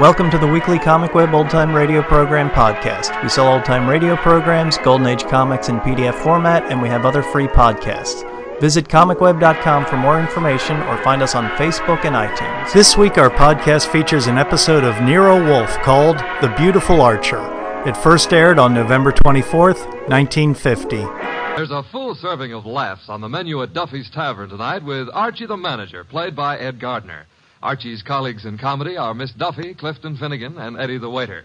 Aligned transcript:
Welcome 0.00 0.30
to 0.30 0.38
the 0.38 0.46
weekly 0.46 0.78
Comic 0.78 1.12
Web 1.12 1.34
Old 1.34 1.50
Time 1.50 1.74
Radio 1.76 2.00
Program 2.00 2.48
podcast. 2.48 3.22
We 3.22 3.28
sell 3.28 3.52
old 3.52 3.66
time 3.66 3.86
radio 3.86 4.16
programs, 4.16 4.78
Golden 4.78 5.06
Age 5.06 5.24
comics 5.24 5.68
in 5.68 5.78
PDF 5.80 6.14
format, 6.14 6.62
and 6.72 6.80
we 6.80 6.88
have 6.88 7.04
other 7.04 7.22
free 7.22 7.46
podcasts. 7.48 8.24
Visit 8.62 8.88
comicweb.com 8.88 9.84
for 9.84 9.98
more 9.98 10.18
information 10.18 10.78
or 10.84 10.96
find 11.04 11.20
us 11.20 11.34
on 11.34 11.50
Facebook 11.50 12.06
and 12.06 12.16
iTunes. 12.16 12.72
This 12.72 12.96
week, 12.96 13.18
our 13.18 13.28
podcast 13.28 13.88
features 13.88 14.26
an 14.26 14.38
episode 14.38 14.84
of 14.84 15.02
Nero 15.02 15.36
Wolfe 15.44 15.76
called 15.82 16.16
The 16.40 16.54
Beautiful 16.56 17.02
Archer. 17.02 17.42
It 17.86 17.94
first 17.94 18.32
aired 18.32 18.58
on 18.58 18.72
November 18.72 19.12
24th, 19.12 19.84
1950. 20.08 20.96
There's 20.96 21.70
a 21.70 21.82
full 21.92 22.14
serving 22.14 22.54
of 22.54 22.64
laughs 22.64 23.10
on 23.10 23.20
the 23.20 23.28
menu 23.28 23.62
at 23.62 23.74
Duffy's 23.74 24.08
Tavern 24.08 24.48
tonight 24.48 24.82
with 24.82 25.10
Archie 25.12 25.44
the 25.44 25.58
Manager, 25.58 26.04
played 26.04 26.34
by 26.34 26.56
Ed 26.56 26.80
Gardner. 26.80 27.26
Archie's 27.62 28.02
colleagues 28.02 28.46
in 28.46 28.56
comedy 28.56 28.96
are 28.96 29.12
Miss 29.12 29.32
Duffy, 29.32 29.74
Clifton 29.74 30.16
Finnegan, 30.16 30.56
and 30.56 30.78
Eddie 30.78 30.98
the 30.98 31.10
Waiter. 31.10 31.44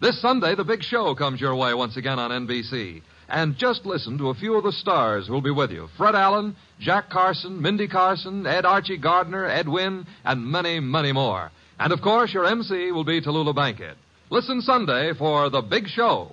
This 0.00 0.20
Sunday, 0.20 0.54
the 0.54 0.64
big 0.64 0.82
show 0.82 1.14
comes 1.14 1.40
your 1.40 1.54
way 1.54 1.74
once 1.74 1.96
again 1.96 2.18
on 2.18 2.30
NBC. 2.30 3.02
And 3.28 3.56
just 3.56 3.86
listen 3.86 4.18
to 4.18 4.30
a 4.30 4.34
few 4.34 4.54
of 4.56 4.64
the 4.64 4.72
stars 4.72 5.26
who'll 5.26 5.40
be 5.40 5.50
with 5.50 5.70
you 5.70 5.88
Fred 5.96 6.14
Allen, 6.14 6.56
Jack 6.80 7.08
Carson, 7.10 7.62
Mindy 7.62 7.86
Carson, 7.86 8.46
Ed 8.46 8.64
Archie 8.64 8.98
Gardner, 8.98 9.46
Ed 9.46 9.68
Wynn, 9.68 10.06
and 10.24 10.44
many, 10.44 10.80
many 10.80 11.12
more. 11.12 11.50
And 11.78 11.92
of 11.92 12.00
course, 12.00 12.32
your 12.32 12.46
MC 12.46 12.92
will 12.92 13.04
be 13.04 13.20
Tallulah 13.20 13.54
Bankhead. 13.54 13.96
Listen 14.30 14.60
Sunday 14.60 15.12
for 15.14 15.50
the 15.50 15.62
big 15.62 15.86
show. 15.86 16.32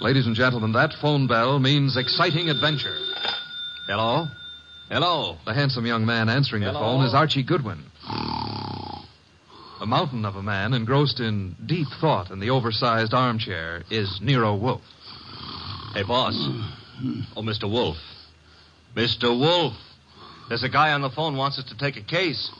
Ladies 0.00 0.26
and 0.26 0.34
gentlemen, 0.34 0.72
that 0.72 0.94
phone 1.00 1.26
bell 1.26 1.58
means 1.58 1.96
exciting 1.96 2.48
adventure. 2.48 2.96
Hello? 3.86 4.26
Hello. 4.90 5.36
The 5.46 5.54
handsome 5.54 5.86
young 5.86 6.04
man 6.04 6.28
answering 6.28 6.64
the 6.64 6.72
phone 6.72 7.04
is 7.06 7.14
Archie 7.14 7.44
Goodwin. 7.44 7.84
A 9.80 9.86
mountain 9.86 10.24
of 10.24 10.34
a 10.34 10.42
man 10.42 10.74
engrossed 10.74 11.20
in 11.20 11.54
deep 11.64 11.86
thought 12.00 12.32
in 12.32 12.40
the 12.40 12.50
oversized 12.50 13.14
armchair 13.14 13.84
is 13.88 14.18
Nero 14.20 14.56
Wolfe. 14.56 14.82
Hey, 15.94 16.02
boss. 16.02 16.34
Oh, 17.36 17.42
Mr. 17.42 17.70
Wolfe. 17.70 18.02
Mr. 18.96 19.30
Wolfe. 19.38 19.78
There's 20.48 20.64
a 20.64 20.68
guy 20.68 20.90
on 20.90 21.02
the 21.02 21.10
phone 21.10 21.36
wants 21.36 21.60
us 21.60 21.66
to 21.66 21.76
take 21.78 21.96
a 21.96 22.02
case. 22.02 22.50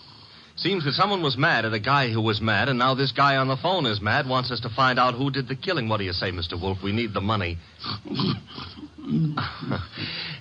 Seems 0.55 0.85
that 0.85 0.93
someone 0.93 1.25
was 1.25 1.37
mad 1.37 1.65
at 1.65 1.75
a 1.75 1.81
guy 1.81 2.11
who 2.11 2.21
was 2.21 2.41
mad, 2.41 2.69
and 2.69 2.79
now 2.79 2.95
this 2.95 3.11
guy 3.11 3.39
on 3.39 3.49
the 3.49 3.57
phone 3.57 3.87
is 3.87 4.01
mad, 4.01 4.29
wants 4.29 4.53
us 4.53 4.61
to 4.61 4.69
find 4.69 5.01
out 5.01 5.15
who 5.15 5.33
did 5.33 5.49
the 5.49 5.57
killing. 5.57 5.89
What 5.89 5.97
do 5.97 6.05
you 6.05 6.13
say, 6.13 6.31
Mr. 6.31 6.61
Wolfe? 6.61 6.81
We 6.81 6.93
need 6.93 7.13
the 7.13 7.21
money. 7.21 7.59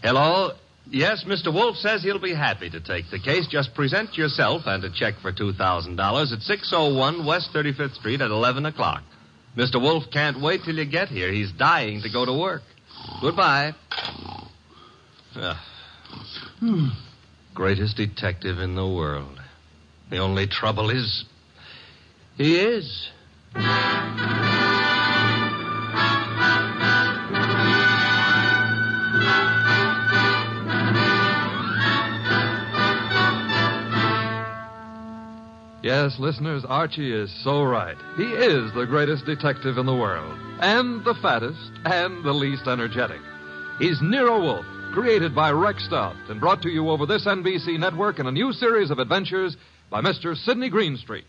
Hello? 0.03 0.51
Yes, 0.91 1.23
Mr. 1.23 1.53
Wolfe 1.53 1.77
says 1.77 2.01
he'll 2.01 2.19
be 2.19 2.33
happy 2.33 2.69
to 2.69 2.79
take 2.79 3.11
the 3.11 3.19
case. 3.19 3.45
Just 3.47 3.75
present 3.75 4.17
yourself 4.17 4.63
and 4.65 4.83
a 4.83 4.89
check 4.91 5.15
for 5.21 5.31
$2,000 5.31 6.33
at 6.33 6.41
601 6.41 7.25
West 7.25 7.49
35th 7.53 7.95
Street 7.95 8.21
at 8.21 8.31
11 8.31 8.65
o'clock. 8.65 9.03
Mr. 9.55 9.79
Wolfe 9.81 10.05
can't 10.11 10.41
wait 10.41 10.61
till 10.63 10.75
you 10.75 10.85
get 10.85 11.09
here. 11.09 11.31
He's 11.31 11.51
dying 11.51 12.01
to 12.01 12.09
go 12.09 12.25
to 12.25 12.33
work. 12.33 12.63
Goodbye. 13.21 13.73
Greatest 17.53 17.97
detective 17.97 18.59
in 18.59 18.75
the 18.75 18.87
world. 18.87 19.39
The 20.09 20.17
only 20.17 20.47
trouble 20.47 20.89
is, 20.89 21.25
he 22.35 22.57
is. 22.59 23.09
Yes, 35.89 36.19
listeners, 36.19 36.63
Archie 36.69 37.11
is 37.11 37.33
so 37.43 37.63
right. 37.63 37.97
He 38.15 38.21
is 38.25 38.71
the 38.75 38.85
greatest 38.85 39.25
detective 39.25 39.79
in 39.79 39.87
the 39.87 39.95
world, 39.95 40.37
and 40.59 41.03
the 41.03 41.15
fattest, 41.19 41.71
and 41.83 42.23
the 42.23 42.31
least 42.31 42.67
energetic. 42.67 43.19
He's 43.79 43.99
Nero 43.99 44.39
Wolfe, 44.39 44.67
created 44.93 45.33
by 45.33 45.49
Rex 45.49 45.83
Stout, 45.85 46.15
and 46.29 46.39
brought 46.39 46.61
to 46.61 46.69
you 46.69 46.91
over 46.91 47.07
this 47.07 47.25
NBC 47.25 47.79
network 47.79 48.19
in 48.19 48.27
a 48.27 48.31
new 48.31 48.53
series 48.53 48.91
of 48.91 48.99
adventures 48.99 49.57
by 49.89 49.99
Mr. 49.99 50.37
Sidney 50.37 50.69
Greenstreet. 50.69 51.25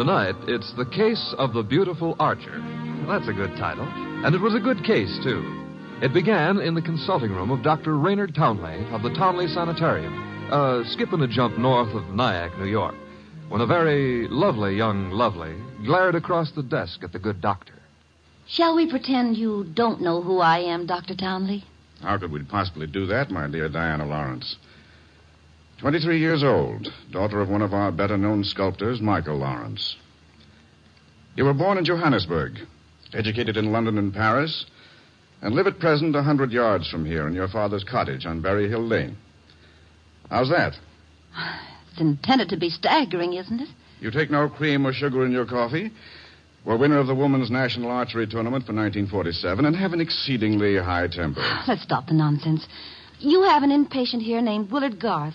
Tonight, 0.00 0.36
it's 0.48 0.72
The 0.78 0.86
Case 0.86 1.34
of 1.36 1.52
the 1.52 1.62
Beautiful 1.62 2.16
Archer. 2.18 2.56
That's 3.06 3.28
a 3.28 3.34
good 3.34 3.54
title. 3.58 3.84
And 4.24 4.34
it 4.34 4.40
was 4.40 4.54
a 4.54 4.58
good 4.58 4.82
case, 4.82 5.14
too. 5.22 5.42
It 6.00 6.14
began 6.14 6.58
in 6.58 6.74
the 6.74 6.80
consulting 6.80 7.32
room 7.32 7.50
of 7.50 7.62
Dr. 7.62 7.98
Raynard 7.98 8.34
Townley 8.34 8.82
of 8.94 9.02
the 9.02 9.10
Townley 9.10 9.46
Sanitarium, 9.46 10.48
uh, 10.50 10.84
skipping 10.86 11.20
a 11.20 11.28
jump 11.28 11.58
north 11.58 11.94
of 11.94 12.14
Nyack, 12.14 12.56
New 12.56 12.64
York, 12.64 12.94
when 13.50 13.60
a 13.60 13.66
very 13.66 14.26
lovely 14.28 14.74
young 14.74 15.10
lovely 15.10 15.54
glared 15.84 16.14
across 16.14 16.50
the 16.52 16.62
desk 16.62 17.04
at 17.04 17.12
the 17.12 17.18
good 17.18 17.42
doctor. 17.42 17.74
Shall 18.48 18.76
we 18.76 18.88
pretend 18.88 19.36
you 19.36 19.66
don't 19.74 20.00
know 20.00 20.22
who 20.22 20.38
I 20.38 20.60
am, 20.60 20.86
Dr. 20.86 21.14
Townley? 21.14 21.62
How 22.00 22.16
could 22.16 22.32
we 22.32 22.42
possibly 22.44 22.86
do 22.86 23.04
that, 23.04 23.30
my 23.30 23.48
dear 23.48 23.68
Diana 23.68 24.06
Lawrence? 24.06 24.56
23 25.80 26.18
years 26.18 26.44
old, 26.44 26.92
daughter 27.10 27.40
of 27.40 27.48
one 27.48 27.62
of 27.62 27.72
our 27.72 27.90
better 27.90 28.18
known 28.18 28.44
sculptors, 28.44 29.00
Michael 29.00 29.38
Lawrence. 29.38 29.96
You 31.36 31.46
were 31.46 31.54
born 31.54 31.78
in 31.78 31.86
Johannesburg, 31.86 32.58
educated 33.14 33.56
in 33.56 33.72
London 33.72 33.96
and 33.96 34.12
Paris, 34.12 34.66
and 35.40 35.54
live 35.54 35.66
at 35.66 35.78
present 35.78 36.14
a 36.14 36.22
hundred 36.22 36.52
yards 36.52 36.90
from 36.90 37.06
here 37.06 37.26
in 37.26 37.32
your 37.32 37.48
father's 37.48 37.82
cottage 37.82 38.26
on 38.26 38.42
Berry 38.42 38.68
Hill 38.68 38.86
Lane. 38.86 39.16
How's 40.28 40.50
that? 40.50 40.74
It's 41.92 42.00
intended 42.00 42.50
to 42.50 42.56
be 42.56 42.70
staggering, 42.70 43.32
isn't 43.32 43.60
it? 43.60 43.68
You 44.00 44.12
take 44.12 44.30
no 44.30 44.48
cream 44.48 44.86
or 44.86 44.92
sugar 44.92 45.26
in 45.26 45.32
your 45.32 45.44
coffee, 45.44 45.90
were 46.64 46.76
winner 46.76 46.98
of 46.98 47.08
the 47.08 47.16
Women's 47.16 47.50
National 47.50 47.90
Archery 47.90 48.28
Tournament 48.28 48.64
for 48.64 48.72
1947, 48.72 49.64
and 49.64 49.74
have 49.74 49.92
an 49.92 50.00
exceedingly 50.00 50.76
high 50.76 51.08
temper. 51.08 51.40
Let's 51.66 51.82
stop 51.82 52.06
the 52.06 52.14
nonsense. 52.14 52.68
You 53.18 53.42
have 53.42 53.64
an 53.64 53.70
inpatient 53.70 54.22
here 54.22 54.40
named 54.40 54.70
Willard 54.70 55.00
Garth. 55.00 55.34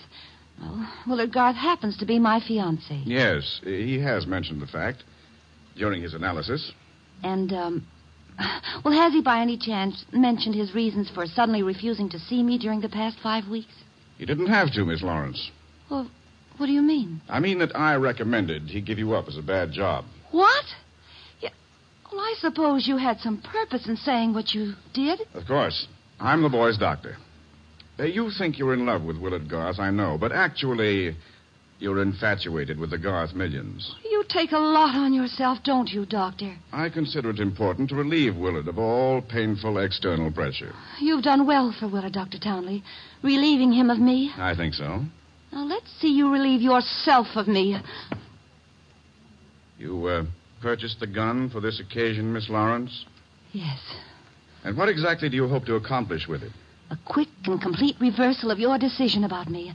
Well, 0.60 0.88
Willard 1.06 1.32
Garth 1.32 1.56
happens 1.56 1.96
to 1.98 2.06
be 2.06 2.18
my 2.18 2.40
fiance. 2.40 3.02
Yes, 3.04 3.60
he 3.64 3.98
has 4.00 4.26
mentioned 4.26 4.60
the 4.62 4.66
fact 4.66 5.04
during 5.76 6.02
his 6.02 6.14
analysis. 6.14 6.72
And, 7.22 7.52
um, 7.52 7.86
well, 8.84 8.94
has 8.94 9.12
he 9.12 9.22
by 9.22 9.40
any 9.40 9.58
chance 9.58 10.04
mentioned 10.12 10.54
his 10.54 10.74
reasons 10.74 11.10
for 11.10 11.26
suddenly 11.26 11.62
refusing 11.62 12.08
to 12.10 12.18
see 12.18 12.42
me 12.42 12.58
during 12.58 12.80
the 12.80 12.88
past 12.88 13.18
five 13.22 13.48
weeks? 13.48 13.72
He 14.18 14.24
didn't 14.24 14.46
have 14.46 14.72
to, 14.72 14.84
Miss 14.84 15.02
Lawrence. 15.02 15.50
Well, 15.90 16.10
what 16.56 16.66
do 16.66 16.72
you 16.72 16.82
mean? 16.82 17.20
I 17.28 17.40
mean 17.40 17.58
that 17.58 17.76
I 17.76 17.96
recommended 17.96 18.62
he 18.62 18.80
give 18.80 18.98
you 18.98 19.14
up 19.14 19.28
as 19.28 19.36
a 19.36 19.42
bad 19.42 19.72
job. 19.72 20.06
What? 20.30 20.64
Yeah, 21.40 21.50
well, 22.10 22.20
I 22.20 22.34
suppose 22.38 22.86
you 22.86 22.96
had 22.96 23.20
some 23.20 23.42
purpose 23.42 23.86
in 23.86 23.96
saying 23.96 24.32
what 24.32 24.54
you 24.54 24.72
did. 24.94 25.20
Of 25.34 25.46
course. 25.46 25.86
I'm 26.18 26.42
the 26.42 26.48
boy's 26.48 26.78
doctor. 26.78 27.18
Uh, 27.98 28.04
you 28.04 28.30
think 28.38 28.58
you're 28.58 28.74
in 28.74 28.84
love 28.84 29.02
with 29.02 29.16
Willard 29.18 29.48
Garth, 29.48 29.78
I 29.78 29.90
know, 29.90 30.18
but 30.18 30.30
actually, 30.30 31.16
you're 31.78 32.02
infatuated 32.02 32.78
with 32.78 32.90
the 32.90 32.98
Garth 32.98 33.34
millions. 33.34 33.94
You 34.04 34.24
take 34.28 34.52
a 34.52 34.58
lot 34.58 34.94
on 34.94 35.14
yourself, 35.14 35.58
don't 35.64 35.88
you, 35.88 36.04
Doctor? 36.04 36.56
I 36.72 36.90
consider 36.90 37.30
it 37.30 37.38
important 37.38 37.88
to 37.90 37.94
relieve 37.94 38.36
Willard 38.36 38.68
of 38.68 38.78
all 38.78 39.22
painful 39.22 39.78
external 39.78 40.30
pressure. 40.30 40.74
You've 41.00 41.24
done 41.24 41.46
well 41.46 41.74
for 41.78 41.88
Willard, 41.88 42.12
Dr. 42.12 42.38
Townley, 42.38 42.82
relieving 43.22 43.72
him 43.72 43.88
of 43.88 43.98
me. 43.98 44.30
I 44.36 44.54
think 44.54 44.74
so. 44.74 45.02
Now, 45.52 45.64
let's 45.64 45.90
see 46.00 46.08
you 46.08 46.30
relieve 46.30 46.60
yourself 46.60 47.28
of 47.34 47.48
me. 47.48 47.78
You 49.78 50.06
uh, 50.06 50.24
purchased 50.60 51.00
the 51.00 51.06
gun 51.06 51.48
for 51.48 51.60
this 51.60 51.80
occasion, 51.80 52.32
Miss 52.32 52.48
Lawrence? 52.48 53.06
Yes. 53.52 53.78
And 54.64 54.76
what 54.76 54.88
exactly 54.88 55.28
do 55.28 55.36
you 55.36 55.48
hope 55.48 55.64
to 55.66 55.76
accomplish 55.76 56.26
with 56.28 56.42
it? 56.42 56.52
A 56.90 56.96
quick 57.04 57.28
and 57.44 57.60
complete 57.60 57.96
reversal 58.00 58.50
of 58.50 58.58
your 58.58 58.78
decision 58.78 59.24
about 59.24 59.48
me. 59.48 59.72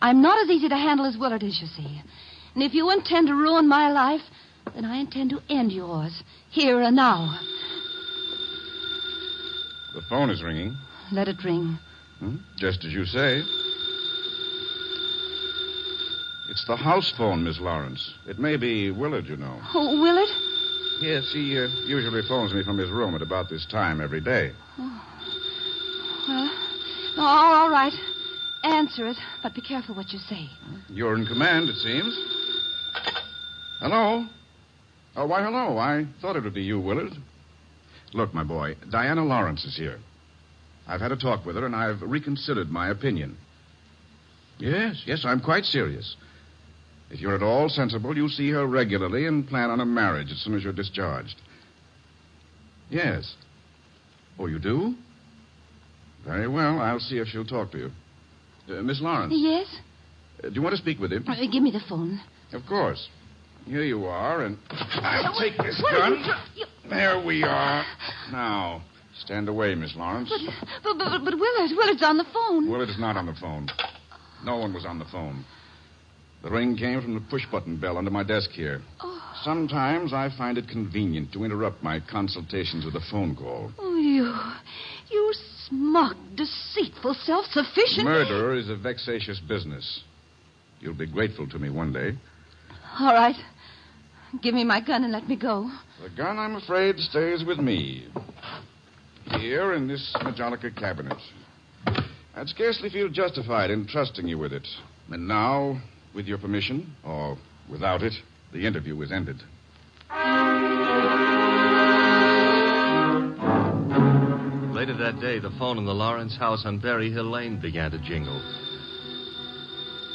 I'm 0.00 0.22
not 0.22 0.42
as 0.42 0.50
easy 0.50 0.68
to 0.68 0.76
handle 0.76 1.06
as 1.06 1.16
Willard 1.16 1.42
is, 1.42 1.60
you 1.60 1.66
see. 1.66 2.02
And 2.54 2.62
if 2.62 2.74
you 2.74 2.90
intend 2.90 3.28
to 3.28 3.34
ruin 3.34 3.68
my 3.68 3.90
life, 3.90 4.22
then 4.74 4.84
I 4.84 4.96
intend 4.96 5.30
to 5.30 5.42
end 5.48 5.72
yours, 5.72 6.22
here 6.50 6.80
and 6.80 6.96
now. 6.96 7.38
The 9.94 10.02
phone 10.08 10.30
is 10.30 10.42
ringing. 10.42 10.76
Let 11.12 11.28
it 11.28 11.42
ring. 11.44 11.78
Hmm? 12.18 12.36
Just 12.56 12.84
as 12.84 12.92
you 12.92 13.04
say. 13.04 13.42
It's 16.48 16.64
the 16.66 16.76
house 16.76 17.12
phone, 17.16 17.44
Miss 17.44 17.60
Lawrence. 17.60 18.14
It 18.26 18.38
may 18.38 18.56
be 18.56 18.90
Willard, 18.90 19.26
you 19.26 19.36
know. 19.36 19.60
Oh, 19.74 20.00
Willard? 20.00 20.28
Yes, 21.00 21.30
he 21.32 21.58
uh, 21.58 21.68
usually 21.84 22.22
phones 22.26 22.54
me 22.54 22.62
from 22.62 22.78
his 22.78 22.90
room 22.90 23.14
at 23.14 23.20
about 23.20 23.50
this 23.50 23.66
time 23.66 24.00
every 24.00 24.20
day. 24.20 24.52
Well, 24.78 24.95
all, 27.18 27.54
all 27.54 27.70
right. 27.70 27.92
Answer 28.64 29.08
it, 29.08 29.16
but 29.42 29.54
be 29.54 29.60
careful 29.60 29.94
what 29.94 30.12
you 30.12 30.18
say. 30.18 30.48
You're 30.88 31.16
in 31.16 31.26
command, 31.26 31.68
it 31.68 31.76
seems. 31.76 32.18
Hello? 33.80 34.26
Oh, 35.14 35.26
why, 35.26 35.42
hello. 35.42 35.78
I 35.78 36.06
thought 36.20 36.36
it 36.36 36.42
would 36.42 36.54
be 36.54 36.62
you, 36.62 36.80
Willard. 36.80 37.12
Look, 38.12 38.34
my 38.34 38.44
boy, 38.44 38.76
Diana 38.90 39.24
Lawrence 39.24 39.64
is 39.64 39.76
here. 39.76 39.98
I've 40.88 41.00
had 41.00 41.12
a 41.12 41.16
talk 41.16 41.44
with 41.44 41.56
her, 41.56 41.66
and 41.66 41.76
I've 41.76 42.02
reconsidered 42.02 42.70
my 42.70 42.88
opinion. 42.90 43.36
Yes, 44.58 45.02
yes, 45.06 45.24
I'm 45.24 45.40
quite 45.40 45.64
serious. 45.64 46.16
If 47.10 47.20
you're 47.20 47.34
at 47.34 47.42
all 47.42 47.68
sensible, 47.68 48.16
you'll 48.16 48.28
see 48.28 48.50
her 48.50 48.66
regularly 48.66 49.26
and 49.26 49.46
plan 49.46 49.70
on 49.70 49.80
a 49.80 49.86
marriage 49.86 50.32
as 50.32 50.38
soon 50.38 50.54
as 50.54 50.64
you're 50.64 50.72
discharged. 50.72 51.40
Yes. 52.90 53.34
Oh, 54.38 54.46
you 54.46 54.58
do? 54.58 54.94
Very 56.26 56.48
well. 56.48 56.80
I'll 56.80 56.98
see 57.00 57.18
if 57.18 57.28
she'll 57.28 57.44
talk 57.44 57.70
to 57.72 57.78
you. 57.78 57.90
Uh, 58.68 58.82
Miss 58.82 59.00
Lawrence, 59.00 59.32
Yes? 59.36 59.66
uh, 60.42 60.48
do 60.48 60.54
you 60.54 60.62
want 60.62 60.74
to 60.74 60.82
speak 60.82 60.98
with 60.98 61.12
him? 61.12 61.24
Uh, 61.28 61.34
give 61.50 61.62
me 61.62 61.70
the 61.70 61.80
phone. 61.88 62.20
Of 62.52 62.62
course. 62.66 63.08
Here 63.64 63.82
you 63.84 64.04
are, 64.06 64.42
and 64.44 64.58
I'll 64.70 65.38
take 65.40 65.56
this 65.58 65.80
What 65.82 65.94
are 65.94 66.08
you 66.10 66.24
gun. 66.24 66.40
you- 66.56 66.66
There 66.88 67.24
we 67.24 67.42
are. 67.42 67.84
Now, 68.30 68.82
stand 69.20 69.48
away, 69.48 69.74
Miss 69.74 69.94
Lawrence. 69.96 70.30
But, 70.82 70.96
but, 70.96 70.98
but, 70.98 71.24
but 71.24 71.34
Willard, 71.38 71.70
Willard's 71.76 72.02
on 72.02 72.16
the 72.16 72.24
phone. 72.32 72.70
Willard 72.70 72.88
is 72.88 72.98
not 72.98 73.16
on 73.16 73.26
the 73.26 73.34
phone. 73.34 73.68
No 74.44 74.56
one 74.58 74.72
was 74.72 74.84
on 74.84 74.98
the 74.98 75.04
phone. 75.06 75.44
The 76.42 76.50
ring 76.50 76.76
came 76.76 77.00
from 77.02 77.14
the 77.14 77.20
push 77.20 77.42
button 77.50 77.76
bell 77.80 77.98
under 77.98 78.10
my 78.10 78.22
desk 78.22 78.50
here. 78.50 78.82
Oh. 79.00 79.12
Sometimes 79.42 80.12
I 80.12 80.28
find 80.36 80.58
it 80.58 80.68
convenient 80.68 81.32
to 81.32 81.44
interrupt 81.44 81.82
my 81.82 81.98
consultations 82.00 82.84
with 82.84 82.94
a 82.94 83.00
phone 83.10 83.34
call. 83.34 83.72
Oh, 83.78 83.96
you. 83.96 84.32
Smug, 85.68 86.16
deceitful, 86.36 87.14
self 87.14 87.46
sufficient. 87.46 88.04
Murder 88.04 88.54
is 88.54 88.68
a 88.68 88.76
vexatious 88.76 89.40
business. 89.40 90.02
You'll 90.80 90.94
be 90.94 91.06
grateful 91.06 91.48
to 91.48 91.58
me 91.58 91.70
one 91.70 91.92
day. 91.92 92.12
All 93.00 93.14
right. 93.14 93.36
Give 94.42 94.54
me 94.54 94.64
my 94.64 94.80
gun 94.80 95.04
and 95.04 95.12
let 95.12 95.28
me 95.28 95.36
go. 95.36 95.70
The 96.02 96.10
gun, 96.10 96.38
I'm 96.38 96.56
afraid, 96.56 96.98
stays 96.98 97.44
with 97.44 97.58
me. 97.58 98.08
Here 99.38 99.72
in 99.72 99.88
this 99.88 100.14
Majolica 100.16 100.74
cabinet. 100.76 101.18
I'd 102.34 102.48
scarcely 102.48 102.90
feel 102.90 103.08
justified 103.08 103.70
in 103.70 103.86
trusting 103.86 104.28
you 104.28 104.38
with 104.38 104.52
it. 104.52 104.66
And 105.10 105.26
now, 105.26 105.80
with 106.14 106.26
your 106.26 106.38
permission, 106.38 106.94
or 107.04 107.38
without 107.70 108.02
it, 108.02 108.12
the 108.52 108.66
interview 108.66 109.00
is 109.00 109.10
ended. 109.10 109.42
Later 114.86 115.02
that 115.02 115.20
day, 115.20 115.40
the 115.40 115.50
phone 115.58 115.78
in 115.78 115.84
the 115.84 115.92
Lawrence 115.92 116.36
house 116.36 116.64
on 116.64 116.78
Berry 116.78 117.10
Hill 117.10 117.28
Lane 117.28 117.60
began 117.60 117.90
to 117.90 117.98
jingle. 117.98 118.40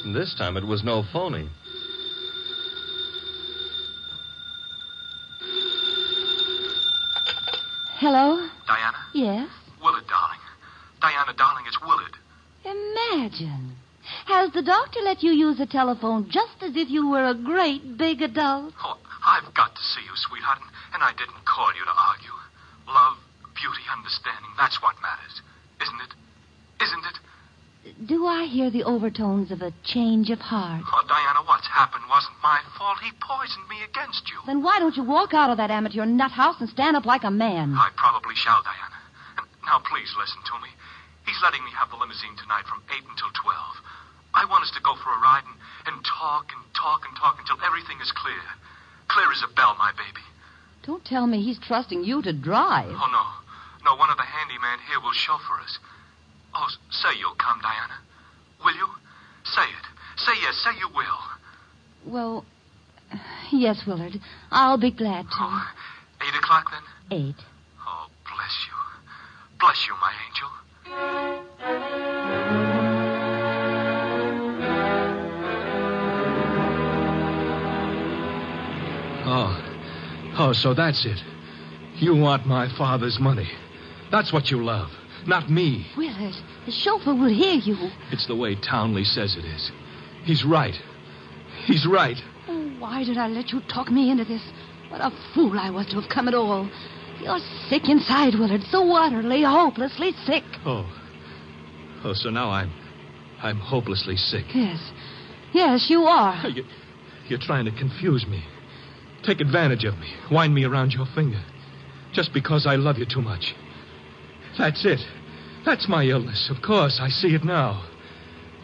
And 0.02 0.14
this 0.14 0.34
time 0.38 0.56
it 0.56 0.64
was 0.64 0.82
no 0.82 1.04
phony. 1.12 1.50
Hello? 7.98 8.48
Diana? 8.66 8.96
Yes? 9.12 9.50
Willard, 9.84 10.06
darling. 10.08 10.40
Diana, 11.02 11.34
darling, 11.36 11.64
it's 11.66 11.78
Willard. 11.82 12.16
Imagine. 12.64 13.76
Has 14.24 14.52
the 14.54 14.62
doctor 14.62 15.00
let 15.04 15.22
you 15.22 15.32
use 15.32 15.58
the 15.58 15.66
telephone 15.66 16.30
just 16.30 16.62
as 16.62 16.74
if 16.76 16.88
you 16.88 17.10
were 17.10 17.28
a 17.28 17.34
great 17.34 17.98
big 17.98 18.22
adult? 18.22 18.72
Oh, 18.82 18.96
I've 19.26 19.52
got 19.52 19.74
to 19.74 19.82
see 19.82 20.00
you, 20.00 20.12
sweetheart, 20.14 20.60
and, 20.62 20.70
and 20.94 21.02
I 21.02 21.10
didn't 21.12 21.44
call 21.44 21.68
you 21.74 21.84
to 21.84 21.92
argue. 21.92 22.32
Love, 22.88 23.18
beauty, 23.62 23.86
understanding, 23.94 24.50
that's 24.58 24.82
what 24.82 24.98
matters. 24.98 25.38
Isn't 25.78 26.02
it? 26.02 26.12
Isn't 26.82 27.06
it? 27.06 27.16
Do 28.06 28.26
I 28.26 28.46
hear 28.46 28.70
the 28.70 28.82
overtones 28.82 29.50
of 29.50 29.62
a 29.62 29.74
change 29.86 30.30
of 30.30 30.38
heart? 30.38 30.82
Oh, 30.82 31.02
Diana, 31.06 31.46
what's 31.46 31.66
happened 31.66 32.02
wasn't 32.10 32.34
my 32.42 32.58
fault. 32.78 32.98
He 32.98 33.10
poisoned 33.22 33.66
me 33.70 33.78
against 33.86 34.26
you. 34.30 34.38
Then 34.46 34.62
why 34.62 34.78
don't 34.78 34.98
you 34.98 35.02
walk 35.02 35.34
out 35.34 35.50
of 35.50 35.58
that 35.58 35.70
amateur 35.70 36.06
nut 36.06 36.30
house 36.30 36.58
and 36.58 36.68
stand 36.70 36.96
up 36.96 37.06
like 37.06 37.22
a 37.22 37.30
man? 37.30 37.74
I 37.74 37.90
probably 37.94 38.34
shall, 38.34 38.62
Diana. 38.62 38.98
And 39.38 39.46
now, 39.66 39.78
please 39.82 40.10
listen 40.18 40.42
to 40.42 40.56
me. 40.62 40.70
He's 41.26 41.38
letting 41.42 41.62
me 41.62 41.70
have 41.74 41.90
the 41.90 41.98
limousine 41.98 42.34
tonight 42.38 42.66
from 42.66 42.82
8 42.90 42.98
until 43.06 43.30
12. 43.30 43.54
I 44.34 44.46
want 44.46 44.66
us 44.66 44.74
to 44.74 44.82
go 44.82 44.94
for 44.98 45.10
a 45.10 45.22
ride 45.22 45.46
and, 45.46 45.94
and 45.94 45.98
talk 46.06 46.50
and 46.50 46.62
talk 46.74 47.06
and 47.06 47.14
talk 47.18 47.38
until 47.38 47.58
everything 47.62 47.98
is 48.02 48.10
clear. 48.10 48.42
Clear 49.06 49.30
as 49.30 49.42
a 49.42 49.54
bell, 49.54 49.74
my 49.78 49.90
baby. 49.94 50.22
Don't 50.82 51.04
tell 51.04 51.26
me 51.26 51.42
he's 51.42 51.58
trusting 51.58 52.02
you 52.02 52.22
to 52.22 52.32
drive. 52.32 52.90
Oh, 52.90 53.10
no. 53.10 53.41
No, 53.84 53.96
one 53.96 54.10
of 54.10 54.16
the 54.16 54.22
handyman 54.22 54.78
here 54.88 55.00
will 55.00 55.12
chauffeur 55.12 55.60
us. 55.60 55.78
Oh, 56.54 56.68
say 56.90 57.18
you'll 57.18 57.34
come, 57.34 57.60
Diana. 57.60 57.94
Will 58.64 58.74
you? 58.74 58.88
Say 59.44 59.62
it. 59.62 60.20
Say 60.20 60.32
yes. 60.40 60.56
Say 60.58 60.70
you 60.78 60.88
will. 60.94 61.18
Well, 62.04 62.44
yes, 63.50 63.84
Willard. 63.86 64.20
I'll 64.50 64.78
be 64.78 64.90
glad 64.90 65.24
to. 65.24 65.36
Oh, 65.38 65.72
eight 66.20 66.34
o'clock 66.34 66.70
then? 66.70 66.82
Eight. 67.18 67.36
Oh, 67.86 68.06
bless 68.24 68.66
you. 68.66 68.74
Bless 69.58 69.86
you, 69.86 69.94
my 70.00 70.12
angel. 70.26 70.48
Oh. 79.24 79.58
Oh, 80.38 80.52
so 80.52 80.74
that's 80.74 81.04
it. 81.04 81.22
You 81.96 82.16
want 82.16 82.46
my 82.46 82.68
father's 82.76 83.18
money. 83.20 83.48
That's 84.12 84.32
what 84.32 84.50
you 84.50 84.62
love. 84.62 84.90
Not 85.26 85.50
me. 85.50 85.86
Willard, 85.96 86.34
the 86.66 86.70
chauffeur 86.70 87.14
will 87.14 87.32
hear 87.32 87.54
you. 87.54 87.90
It's 88.10 88.26
the 88.26 88.36
way 88.36 88.54
Townley 88.54 89.04
says 89.04 89.36
it 89.36 89.44
is. 89.44 89.72
He's 90.24 90.44
right. 90.44 90.74
He's 91.64 91.86
right. 91.86 92.18
Oh, 92.48 92.70
why 92.78 93.04
did 93.04 93.16
I 93.16 93.28
let 93.28 93.50
you 93.52 93.60
talk 93.62 93.90
me 93.90 94.10
into 94.10 94.24
this? 94.24 94.42
What 94.90 95.00
a 95.00 95.10
fool 95.34 95.58
I 95.58 95.70
was 95.70 95.86
to 95.86 96.00
have 96.00 96.10
come 96.10 96.28
at 96.28 96.34
all. 96.34 96.68
You're 97.20 97.38
sick 97.68 97.88
inside, 97.88 98.34
Willard. 98.34 98.62
So 98.64 98.94
utterly, 98.94 99.42
hopelessly 99.42 100.12
sick. 100.26 100.44
Oh. 100.66 100.86
Oh, 102.04 102.12
so 102.12 102.30
now 102.30 102.50
I'm. 102.50 102.70
I'm 103.40 103.58
hopelessly 103.58 104.16
sick. 104.16 104.44
Yes. 104.54 104.92
Yes, 105.52 105.88
you 105.88 106.04
are. 106.04 106.46
You, 106.50 106.64
you're 107.28 107.38
trying 107.38 107.64
to 107.64 107.70
confuse 107.70 108.26
me. 108.26 108.44
Take 109.22 109.40
advantage 109.40 109.84
of 109.84 109.96
me. 109.98 110.12
Wind 110.30 110.52
me 110.54 110.64
around 110.64 110.92
your 110.92 111.06
finger. 111.14 111.40
Just 112.12 112.34
because 112.34 112.66
I 112.66 112.74
love 112.74 112.98
you 112.98 113.06
too 113.06 113.22
much. 113.22 113.54
That's 114.58 114.84
it. 114.84 115.00
That's 115.64 115.88
my 115.88 116.04
illness. 116.04 116.50
Of 116.54 116.62
course, 116.62 116.98
I 117.00 117.08
see 117.08 117.34
it 117.34 117.44
now. 117.44 117.84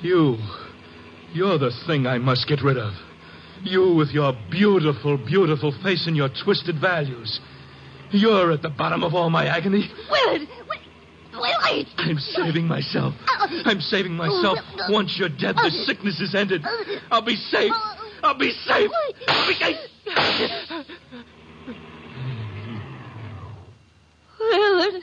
You. 0.00 0.37
You're 1.33 1.59
the 1.59 1.71
thing 1.87 2.07
I 2.07 2.18
must 2.18 2.49
get 2.49 2.62
rid 2.62 2.76
of. 2.76 2.92
You 3.62 3.95
with 3.95 4.11
your 4.11 4.33
beautiful, 4.50 5.16
beautiful 5.18 5.73
face 5.83 6.07
and 6.07 6.16
your 6.16 6.28
twisted 6.45 6.80
values. 6.80 7.40
You're 8.11 8.52
at 8.52 8.62
the 8.62 8.71
bottom 8.71 9.02
of 9.02 9.14
all 9.14 9.30
my 9.30 9.47
agony. 9.47 9.90
Willard! 10.11 10.49
Wi- 10.49 10.83
Willard! 11.33 11.87
I'm 11.99 12.18
saving 12.18 12.66
myself. 12.66 13.14
Oh. 13.28 13.62
I'm 13.66 13.80
saving 13.80 14.12
myself. 14.12 14.59
Once 14.88 15.16
you're 15.18 15.28
dead, 15.28 15.57
the 15.57 15.71
oh. 15.73 15.85
sickness 15.85 16.21
is 16.21 16.35
ended. 16.35 16.62
Oh. 16.64 16.99
I'll 17.11 17.23
be 17.23 17.37
safe. 17.37 17.73
I'll 18.23 18.38
be 18.38 18.50
safe. 18.50 18.90
I'll 19.28 19.49
be 19.49 19.54
safe. 19.54 19.76
Willard! 24.40 25.02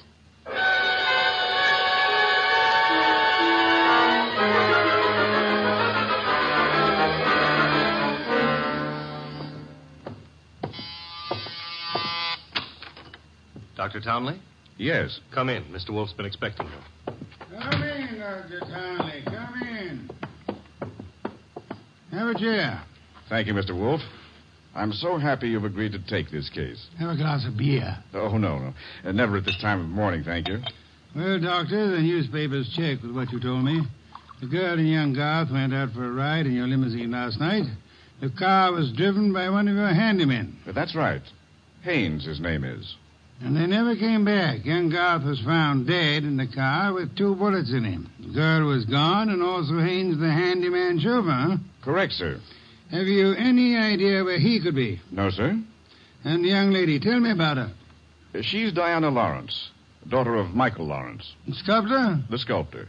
Dr. 13.85 14.01
Townley? 14.01 14.41
Yes. 14.77 15.19
Come 15.31 15.47
in. 15.47 15.63
Mr. 15.65 15.91
Wolfe's 15.91 16.13
been 16.13 16.25
expecting 16.25 16.65
you. 16.65 17.13
Come 17.61 17.83
in, 17.83 18.17
Dr. 18.17 18.59
Townley. 18.61 19.21
Come 19.23 19.61
in. 19.61 20.09
Have 22.09 22.29
a 22.29 22.39
chair. 22.39 22.81
Thank 23.29 23.45
you, 23.45 23.53
Mr. 23.53 23.79
Wolfe. 23.79 24.01
I'm 24.73 24.91
so 24.91 25.19
happy 25.19 25.49
you've 25.49 25.65
agreed 25.65 25.91
to 25.91 25.99
take 25.99 26.31
this 26.31 26.49
case. 26.49 26.87
Have 26.97 27.11
a 27.11 27.15
glass 27.15 27.45
of 27.45 27.57
beer. 27.57 27.95
Oh, 28.15 28.39
no, 28.39 28.57
no. 28.57 28.73
Uh, 29.03 29.11
never 29.11 29.37
at 29.37 29.45
this 29.45 29.61
time 29.61 29.79
of 29.81 29.87
morning, 29.87 30.23
thank 30.23 30.47
you. 30.47 30.61
Well, 31.15 31.39
Doctor, 31.39 31.91
the 31.91 32.01
newspapers 32.01 32.73
check 32.75 33.03
with 33.03 33.11
what 33.11 33.31
you 33.31 33.39
told 33.39 33.63
me. 33.63 33.83
The 34.41 34.47
girl 34.47 34.79
and 34.79 34.89
young 34.89 35.13
Garth 35.13 35.51
went 35.51 35.75
out 35.75 35.91
for 35.91 36.05
a 36.05 36.11
ride 36.11 36.47
in 36.47 36.53
your 36.53 36.65
limousine 36.65 37.11
last 37.11 37.39
night. 37.39 37.65
The 38.19 38.31
car 38.31 38.71
was 38.71 38.91
driven 38.93 39.31
by 39.31 39.47
one 39.51 39.67
of 39.67 39.75
your 39.75 39.93
handymen. 39.93 40.53
But 40.65 40.73
that's 40.73 40.95
right. 40.95 41.21
Haynes, 41.83 42.25
his 42.25 42.39
name 42.39 42.63
is. 42.63 42.95
And 43.41 43.55
they 43.55 43.67
never 43.67 43.95
came 43.95 44.23
back. 44.23 44.65
Young 44.65 44.89
Garth 44.89 45.23
was 45.23 45.39
found 45.41 45.87
dead 45.87 46.23
in 46.23 46.37
the 46.37 46.47
car 46.47 46.93
with 46.93 47.15
two 47.17 47.35
bullets 47.35 47.71
in 47.71 47.83
him. 47.83 48.09
The 48.19 48.33
girl 48.33 48.67
was 48.67 48.85
gone, 48.85 49.29
and 49.29 49.43
also 49.43 49.79
Haynes, 49.79 50.19
the 50.19 50.31
handyman 50.31 50.99
chauffeur. 50.99 51.31
Huh? 51.31 51.57
Correct, 51.83 52.13
sir. 52.13 52.39
Have 52.91 53.07
you 53.07 53.33
any 53.33 53.75
idea 53.75 54.23
where 54.23 54.39
he 54.39 54.61
could 54.61 54.75
be? 54.75 55.01
No, 55.11 55.29
sir. 55.29 55.59
And 56.23 56.43
the 56.43 56.49
young 56.49 56.71
lady, 56.71 56.99
tell 56.99 57.19
me 57.19 57.31
about 57.31 57.57
her. 57.57 57.71
She's 58.41 58.71
Diana 58.73 59.09
Lawrence, 59.09 59.69
daughter 60.07 60.35
of 60.35 60.55
Michael 60.55 60.87
Lawrence, 60.87 61.33
The 61.47 61.55
Sculptor? 61.55 62.21
the 62.29 62.37
sculptor. 62.37 62.87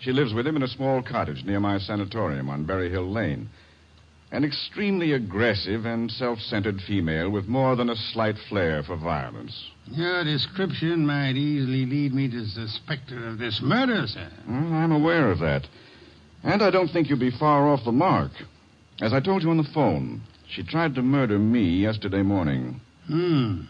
She 0.00 0.12
lives 0.12 0.34
with 0.34 0.46
him 0.46 0.56
in 0.56 0.62
a 0.62 0.68
small 0.68 1.02
cottage 1.02 1.44
near 1.44 1.60
my 1.60 1.78
sanatorium 1.78 2.50
on 2.50 2.64
Berry 2.64 2.90
Hill 2.90 3.10
Lane. 3.10 3.48
An 4.32 4.44
extremely 4.44 5.12
aggressive 5.12 5.84
and 5.84 6.10
self 6.10 6.40
centered 6.40 6.80
female 6.80 7.28
with 7.28 7.48
more 7.48 7.76
than 7.76 7.90
a 7.90 7.96
slight 7.96 8.36
flair 8.48 8.82
for 8.82 8.96
violence. 8.96 9.70
Your 9.90 10.24
description 10.24 11.06
might 11.06 11.36
easily 11.36 11.84
lead 11.84 12.14
me 12.14 12.28
to 12.30 12.46
suspect 12.46 13.10
her 13.10 13.28
of 13.28 13.38
this 13.38 13.60
murder, 13.60 14.06
sir. 14.06 14.30
Well, 14.48 14.72
I'm 14.72 14.90
aware 14.90 15.30
of 15.30 15.38
that. 15.40 15.68
And 16.42 16.62
I 16.62 16.70
don't 16.70 16.88
think 16.88 17.10
you'll 17.10 17.18
be 17.18 17.30
far 17.30 17.68
off 17.68 17.84
the 17.84 17.92
mark. 17.92 18.30
As 19.02 19.12
I 19.12 19.20
told 19.20 19.42
you 19.42 19.50
on 19.50 19.58
the 19.58 19.68
phone, 19.74 20.22
she 20.48 20.62
tried 20.62 20.94
to 20.94 21.02
murder 21.02 21.38
me 21.38 21.82
yesterday 21.82 22.22
morning. 22.22 22.80
Hmm. 23.06 23.64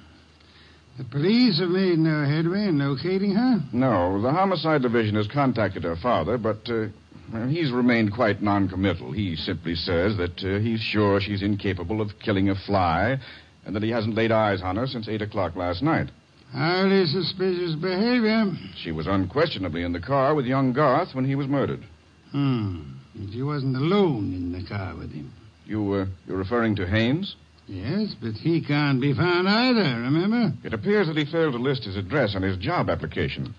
The 0.97 1.05
police 1.05 1.59
have 1.59 1.71
made 1.71 1.99
no 1.99 2.25
headway 2.25 2.69
in 2.69 2.79
locating 2.79 3.35
her? 3.35 3.65
No, 3.73 4.23
the 4.23 4.31
homicide 4.31 4.83
division 4.83 5.17
has 5.17 5.27
contacted 5.27 5.83
her 5.83 5.97
father, 5.97 6.39
but 6.39 6.71
uh, 6.71 6.87
well, 7.33 7.49
he's 7.49 7.71
remained 7.71 8.13
quite 8.15 8.43
noncommittal. 8.43 9.13
He 9.13 9.37
simply 9.37 9.75
says 9.75 10.17
that 10.17 10.43
uh, 10.45 10.59
he's 10.61 10.81
sure 10.81 11.21
she's 11.21 11.43
incapable 11.43 12.01
of 12.01 12.19
killing 12.23 12.49
a 12.49 12.55
fly 12.55 13.19
and 13.65 13.77
that 13.77 13.83
he 13.83 13.91
hasn't 13.91 14.15
laid 14.15 14.33
eyes 14.33 14.63
on 14.63 14.77
her 14.77 14.87
since 14.87 15.09
8 15.09 15.23
o'clock 15.23 15.57
last 15.57 15.83
night. 15.83 16.11
Highly 16.53 17.07
suspicious 17.07 17.75
behavior. 17.75 18.53
She 18.77 18.93
was 18.93 19.07
unquestionably 19.07 19.83
in 19.83 19.93
the 19.93 20.01
car 20.01 20.35
with 20.35 20.45
young 20.45 20.73
Garth 20.73 21.15
when 21.15 21.25
he 21.25 21.35
was 21.35 21.49
murdered. 21.49 21.85
Hmm. 22.31 22.93
She 23.33 23.43
wasn't 23.43 23.77
alone 23.77 24.33
in 24.35 24.53
the 24.53 24.67
car 24.67 24.95
with 24.97 25.13
him. 25.13 25.33
You, 25.65 25.93
uh, 25.93 26.07
you're 26.27 26.37
referring 26.37 26.77
to 26.77 26.87
Haynes? 26.87 27.37
Yes, 27.67 28.15
but 28.21 28.33
he 28.33 28.61
can't 28.61 29.01
be 29.01 29.15
found 29.15 29.49
either, 29.49 30.01
remember? 30.01 30.53
It 30.65 30.75
appears 30.75 31.07
that 31.07 31.17
he 31.17 31.25
failed 31.25 31.53
to 31.55 31.59
list 31.59 31.85
his 31.85 31.97
address 31.97 32.35
on 32.35 32.43
his 32.43 32.59
job 32.59 32.91
application. 32.91 33.55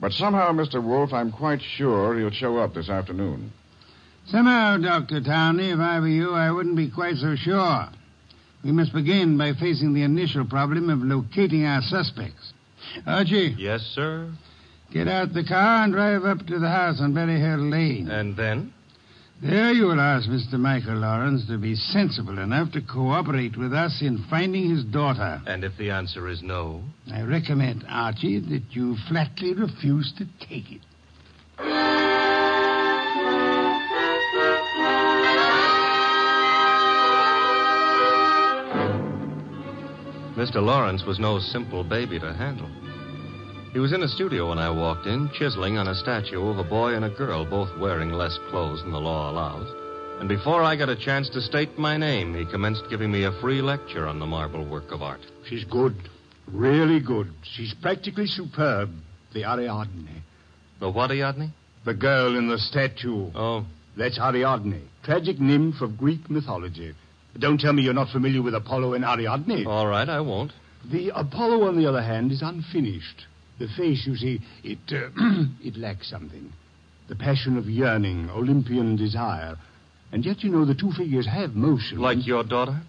But 0.00 0.12
somehow, 0.12 0.52
Mr. 0.52 0.82
Wolfe, 0.82 1.12
I'm 1.12 1.32
quite 1.32 1.60
sure 1.62 2.16
he'll 2.18 2.30
show 2.30 2.58
up 2.58 2.74
this 2.74 2.88
afternoon. 2.88 3.52
Somehow, 4.26 4.76
Dr. 4.76 5.20
Townley, 5.22 5.70
if 5.70 5.78
I 5.80 5.98
were 6.00 6.06
you, 6.08 6.34
I 6.34 6.50
wouldn't 6.50 6.76
be 6.76 6.88
quite 6.90 7.16
so 7.16 7.34
sure. 7.34 7.88
We 8.62 8.72
must 8.72 8.92
begin 8.92 9.38
by 9.38 9.54
facing 9.54 9.94
the 9.94 10.02
initial 10.02 10.44
problem 10.44 10.90
of 10.90 11.00
locating 11.02 11.64
our 11.64 11.82
suspects. 11.82 12.52
Archie, 13.06 13.54
Yes, 13.58 13.82
sir. 13.94 14.30
get 14.92 15.08
out 15.08 15.32
the 15.32 15.44
car 15.44 15.84
and 15.84 15.92
drive 15.92 16.24
up 16.24 16.46
to 16.46 16.58
the 16.58 16.68
house 16.68 17.00
on 17.00 17.12
Berry 17.14 17.40
Hill 17.40 17.58
Lane. 17.58 18.08
And 18.08 18.36
then? 18.36 18.72
There 19.40 19.72
you 19.72 19.86
will 19.86 20.00
ask 20.00 20.28
Mr. 20.28 20.54
Michael 20.54 20.96
Lawrence 20.96 21.46
to 21.46 21.58
be 21.58 21.76
sensible 21.76 22.40
enough 22.40 22.72
to 22.72 22.80
cooperate 22.80 23.56
with 23.56 23.72
us 23.72 24.02
in 24.02 24.24
finding 24.28 24.68
his 24.68 24.84
daughter. 24.84 25.40
And 25.46 25.62
if 25.62 25.76
the 25.76 25.90
answer 25.90 26.28
is 26.28 26.42
no? 26.42 26.82
I 27.12 27.22
recommend, 27.22 27.84
Archie, 27.88 28.40
that 28.40 28.64
you 28.70 28.96
flatly 29.08 29.54
refuse 29.54 30.12
to 30.18 30.26
take 30.44 30.72
it. 30.72 30.80
Mr. 40.36 40.56
Lawrence 40.56 41.04
was 41.04 41.20
no 41.20 41.38
simple 41.38 41.84
baby 41.84 42.18
to 42.18 42.32
handle. 42.32 42.70
He 43.78 43.80
was 43.80 43.92
in 43.92 44.00
the 44.00 44.08
studio 44.08 44.48
when 44.48 44.58
I 44.58 44.70
walked 44.70 45.06
in, 45.06 45.30
chiseling 45.38 45.78
on 45.78 45.86
a 45.86 45.94
statue 45.94 46.48
of 46.48 46.58
a 46.58 46.64
boy 46.64 46.94
and 46.94 47.04
a 47.04 47.10
girl, 47.10 47.44
both 47.44 47.78
wearing 47.78 48.10
less 48.10 48.36
clothes 48.50 48.82
than 48.82 48.90
the 48.90 48.98
law 48.98 49.30
allows. 49.30 49.68
And 50.18 50.28
before 50.28 50.64
I 50.64 50.74
got 50.74 50.88
a 50.88 50.96
chance 50.96 51.28
to 51.28 51.40
state 51.40 51.78
my 51.78 51.96
name, 51.96 52.34
he 52.34 52.44
commenced 52.44 52.90
giving 52.90 53.12
me 53.12 53.22
a 53.22 53.40
free 53.40 53.62
lecture 53.62 54.08
on 54.08 54.18
the 54.18 54.26
marble 54.26 54.64
work 54.64 54.90
of 54.90 55.00
art. 55.00 55.20
She's 55.48 55.62
good. 55.62 55.94
Really 56.48 56.98
good. 56.98 57.32
She's 57.44 57.72
practically 57.72 58.26
superb. 58.26 58.90
The 59.32 59.44
Ariadne. 59.44 60.22
The 60.80 60.90
what, 60.90 61.12
Ariadne? 61.12 61.52
The 61.84 61.94
girl 61.94 62.36
in 62.36 62.48
the 62.48 62.58
statue. 62.58 63.30
Oh, 63.32 63.64
That's 63.96 64.18
Ariadne. 64.18 64.88
Tragic 65.04 65.38
nymph 65.38 65.82
of 65.82 65.96
Greek 65.96 66.28
mythology. 66.28 66.96
Don't 67.38 67.60
tell 67.60 67.74
me 67.74 67.82
you're 67.82 67.94
not 67.94 68.08
familiar 68.08 68.42
with 68.42 68.56
Apollo 68.56 68.94
and 68.94 69.04
Ariadne. 69.04 69.68
all 69.68 69.86
right, 69.86 70.08
I 70.08 70.20
won't. 70.20 70.50
The 70.90 71.12
Apollo, 71.14 71.68
on 71.68 71.76
the 71.76 71.86
other 71.86 72.02
hand, 72.02 72.32
is 72.32 72.42
unfinished. 72.42 73.26
The 73.58 73.68
face, 73.76 74.06
you 74.06 74.16
see, 74.16 74.40
it 74.62 74.78
uh, 74.92 75.08
it 75.62 75.76
lacks 75.76 76.08
something. 76.10 76.52
The 77.08 77.16
passion 77.16 77.56
of 77.56 77.66
yearning, 77.66 78.30
Olympian 78.30 78.96
desire. 78.96 79.56
And 80.12 80.24
yet, 80.24 80.42
you 80.42 80.50
know, 80.50 80.64
the 80.64 80.74
two 80.74 80.92
figures 80.92 81.26
have 81.26 81.54
motion. 81.54 81.98
Like 81.98 82.26
your 82.26 82.44
daughter? 82.44 82.80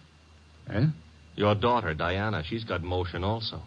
Eh? 0.70 0.86
Your 1.36 1.56
daughter, 1.56 1.94
Diana, 1.94 2.44
she's 2.48 2.64
got 2.64 2.84
motion 2.84 3.24
also. 3.24 3.62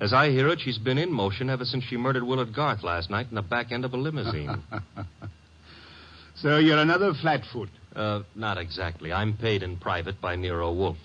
As 0.00 0.12
I 0.12 0.30
hear 0.30 0.48
it, 0.48 0.60
she's 0.60 0.78
been 0.78 0.98
in 0.98 1.12
motion 1.12 1.48
ever 1.48 1.64
since 1.64 1.84
she 1.84 1.96
murdered 1.96 2.24
Willard 2.24 2.54
Garth 2.54 2.82
last 2.82 3.08
night 3.10 3.26
in 3.30 3.36
the 3.36 3.42
back 3.42 3.70
end 3.70 3.84
of 3.84 3.94
a 3.94 3.96
limousine. 3.96 4.62
So 6.36 6.56
you're 6.58 6.78
another 6.78 7.12
flatfoot. 7.14 7.68
uh, 7.94 8.22
not 8.34 8.58
exactly. 8.58 9.12
I'm 9.12 9.36
paid 9.36 9.62
in 9.62 9.76
private 9.76 10.20
by 10.20 10.34
Nero 10.34 10.72
Wolfe. 10.72 10.96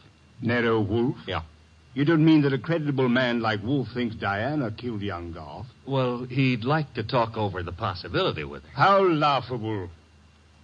Nero 0.41 0.79
Wolfe? 0.82 1.17
Yeah. 1.27 1.41
You 1.97 2.05
don't 2.05 2.23
mean 2.23 2.43
that 2.43 2.53
a 2.53 2.59
creditable 2.59 3.09
man 3.09 3.39
like 3.39 3.63
Wolfe 3.63 3.87
thinks 3.91 4.15
Diana 4.15 4.69
killed 4.69 5.01
young 5.01 5.31
Garth? 5.31 5.65
Well, 5.87 6.25
he'd 6.25 6.63
like 6.63 6.93
to 6.93 7.01
talk 7.01 7.35
over 7.35 7.63
the 7.63 7.71
possibility 7.71 8.43
with 8.43 8.61
her. 8.65 8.69
How 8.71 9.03
laughable. 9.03 9.89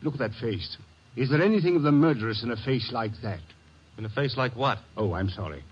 Look 0.03 0.13
at 0.13 0.19
that 0.19 0.35
face. 0.39 0.77
Is 1.15 1.31
there 1.31 1.41
anything 1.41 1.75
of 1.75 1.81
the 1.81 1.91
murderess 1.91 2.43
in 2.43 2.51
a 2.51 2.55
face 2.55 2.91
like 2.91 3.13
that? 3.23 3.39
In 3.97 4.05
a 4.05 4.09
face 4.09 4.37
like 4.37 4.55
what? 4.55 4.77
Oh, 4.95 5.13
I'm 5.13 5.29
sorry. 5.29 5.63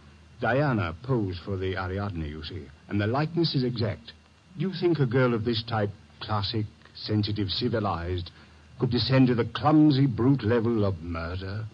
Diana 0.42 0.96
posed 1.04 1.42
for 1.46 1.58
the 1.58 1.78
Ariadne, 1.78 2.26
you 2.26 2.44
see, 2.44 2.66
and 2.90 3.00
the 3.00 3.06
likeness 3.06 3.54
is 3.54 3.64
exact. 3.64 4.14
Do 4.58 4.68
you 4.68 4.74
think 4.74 4.98
a 4.98 5.06
girl 5.06 5.36
of 5.36 5.46
this 5.46 5.62
type, 5.70 5.92
classic, 6.22 6.66
sensitive, 6.96 7.50
civilized, 7.50 8.32
could 8.80 8.90
descend 8.90 9.28
to 9.28 9.36
the 9.36 9.46
clumsy, 9.46 10.08
brute 10.08 10.44
level 10.44 10.84
of 10.86 11.04
murder? 11.04 11.66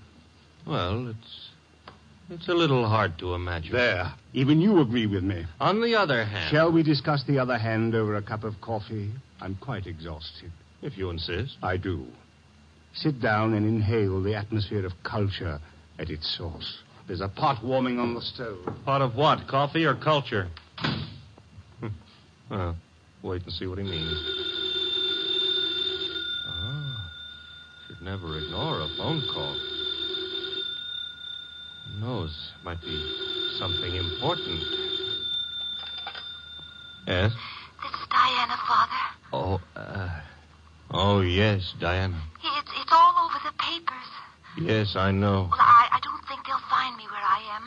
Well, 0.66 1.08
it's 1.08 1.47
it's 2.30 2.48
a 2.48 2.54
little 2.54 2.88
hard 2.88 3.18
to 3.20 3.34
imagine. 3.34 3.74
There. 3.74 4.12
Even 4.34 4.60
you 4.62 4.80
agree 4.82 5.08
with 5.08 5.24
me. 5.24 5.46
On 5.60 5.82
the 5.82 5.96
other 5.96 6.24
hand, 6.26 6.50
Shall 6.52 6.72
we 6.72 6.84
discuss 6.84 7.24
the 7.26 7.40
other 7.40 7.58
hand 7.58 7.96
over 7.96 8.16
a 8.16 8.22
cup 8.22 8.44
of 8.44 8.60
coffee? 8.62 9.12
I'm 9.42 9.56
quite 9.56 9.88
exhausted. 9.88 10.52
if 10.82 10.98
you 10.98 11.10
insist. 11.10 11.58
I 11.64 11.78
do. 11.78 12.06
Sit 12.94 13.22
down 13.22 13.54
and 13.54 13.66
inhale 13.66 14.22
the 14.22 14.36
atmosphere 14.36 14.86
of 14.86 14.94
culture 15.04 15.60
at 16.00 16.10
its 16.10 16.36
source. 16.38 16.80
There's 17.08 17.22
a 17.22 17.28
pot 17.30 17.64
warming 17.64 18.00
on 18.00 18.14
the 18.16 18.22
stove. 18.22 18.68
Pot 18.86 19.02
of 19.02 19.16
what? 19.16 19.48
Coffee 19.48 19.86
or 19.86 19.96
culture? 19.96 20.48
Hmm. 21.80 21.88
well, 22.50 22.76
wait 23.24 23.44
and 23.44 23.52
see 23.54 23.68
what 23.68 23.78
he 23.78 23.84
means. 23.84 24.18
Ah, 26.50 27.10
should 27.88 28.02
never 28.02 28.38
ignore 28.38 28.82
a 28.82 28.88
phone 28.98 29.22
call. 29.34 29.56
Knows? 32.00 32.52
Might 32.64 32.80
be 32.82 33.56
something 33.58 33.96
important. 33.96 34.62
Yes? 37.08 37.32
This 37.82 37.92
is 37.92 38.08
Diana, 38.10 38.58
Father. 38.68 39.04
Oh, 39.34 39.62
uh, 39.76 40.10
oh 40.92 41.22
yes, 41.22 41.74
Diana. 41.80 42.22
It's, 42.44 42.72
it's 42.80 42.92
all 42.92 43.26
over 43.26 43.40
the 43.44 43.54
papers. 43.58 44.10
Yes, 44.60 44.96
I 44.96 45.12
know. 45.12 45.48
Well, 45.50 45.60
I, 45.60 45.88
I 45.92 46.00
don't 46.04 46.22
think 46.28 46.46
they'll 46.46 46.70
find 46.70 46.96
me 46.98 47.04
where 47.10 47.24
I 47.24 47.42
am, 47.56 47.64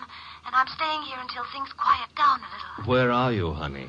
and 0.46 0.54
I'm 0.54 0.68
staying 0.68 1.02
here 1.02 1.18
until 1.20 1.42
things 1.52 1.72
quiet 1.72 2.08
down 2.16 2.38
a 2.38 2.48
little. 2.54 2.90
Where 2.90 3.10
are 3.10 3.32
you, 3.32 3.52
honey? 3.52 3.88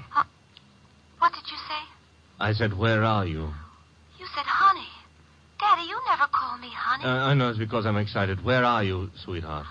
What 1.20 1.34
did 1.34 1.44
you 1.52 1.58
say? 1.70 1.82
I 2.40 2.54
said, 2.54 2.76
where 2.76 3.04
are 3.04 3.28
you? 3.28 3.54
You 4.18 4.26
said 4.34 4.46
honey. 4.46 4.90
Daddy, 5.60 5.84
you 5.88 6.00
never 6.08 6.26
call 6.32 6.58
me 6.58 6.70
honey. 6.74 7.06
Uh, 7.06 7.30
I 7.30 7.34
know 7.36 7.50
it's 7.50 7.60
because 7.60 7.86
I'm 7.86 7.98
excited. 7.98 8.44
Where 8.44 8.64
are 8.64 8.84
you, 8.84 9.12
sweetheart? 9.24 9.68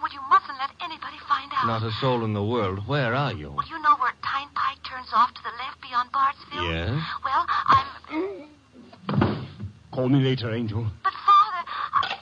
well, 0.00 0.12
you 0.12 0.20
mustn't 0.28 0.58
let 0.58 0.70
anybody 0.84 1.16
find 1.28 1.50
out. 1.52 1.53
Not 1.66 1.82
a 1.82 1.90
soul 1.92 2.24
in 2.26 2.34
the 2.34 2.44
world. 2.44 2.86
Where 2.86 3.14
are 3.14 3.32
you? 3.32 3.50
Well, 3.50 3.66
you 3.66 3.80
know 3.80 3.96
where 3.96 4.12
Tyne 4.22 4.48
Pike 4.54 4.78
turns 4.86 5.08
off 5.14 5.32
to 5.32 5.40
the 5.42 5.48
left 5.58 5.80
beyond 5.80 6.10
Bartsville? 6.12 6.70
Yes? 6.70 7.02
Well, 7.24 7.46
I'm. 7.66 9.46
Call 9.90 10.08
me 10.10 10.18
later, 10.18 10.52
Angel. 10.52 10.86
But, 11.02 11.12
Father, 11.12 11.66
I... 11.94 12.16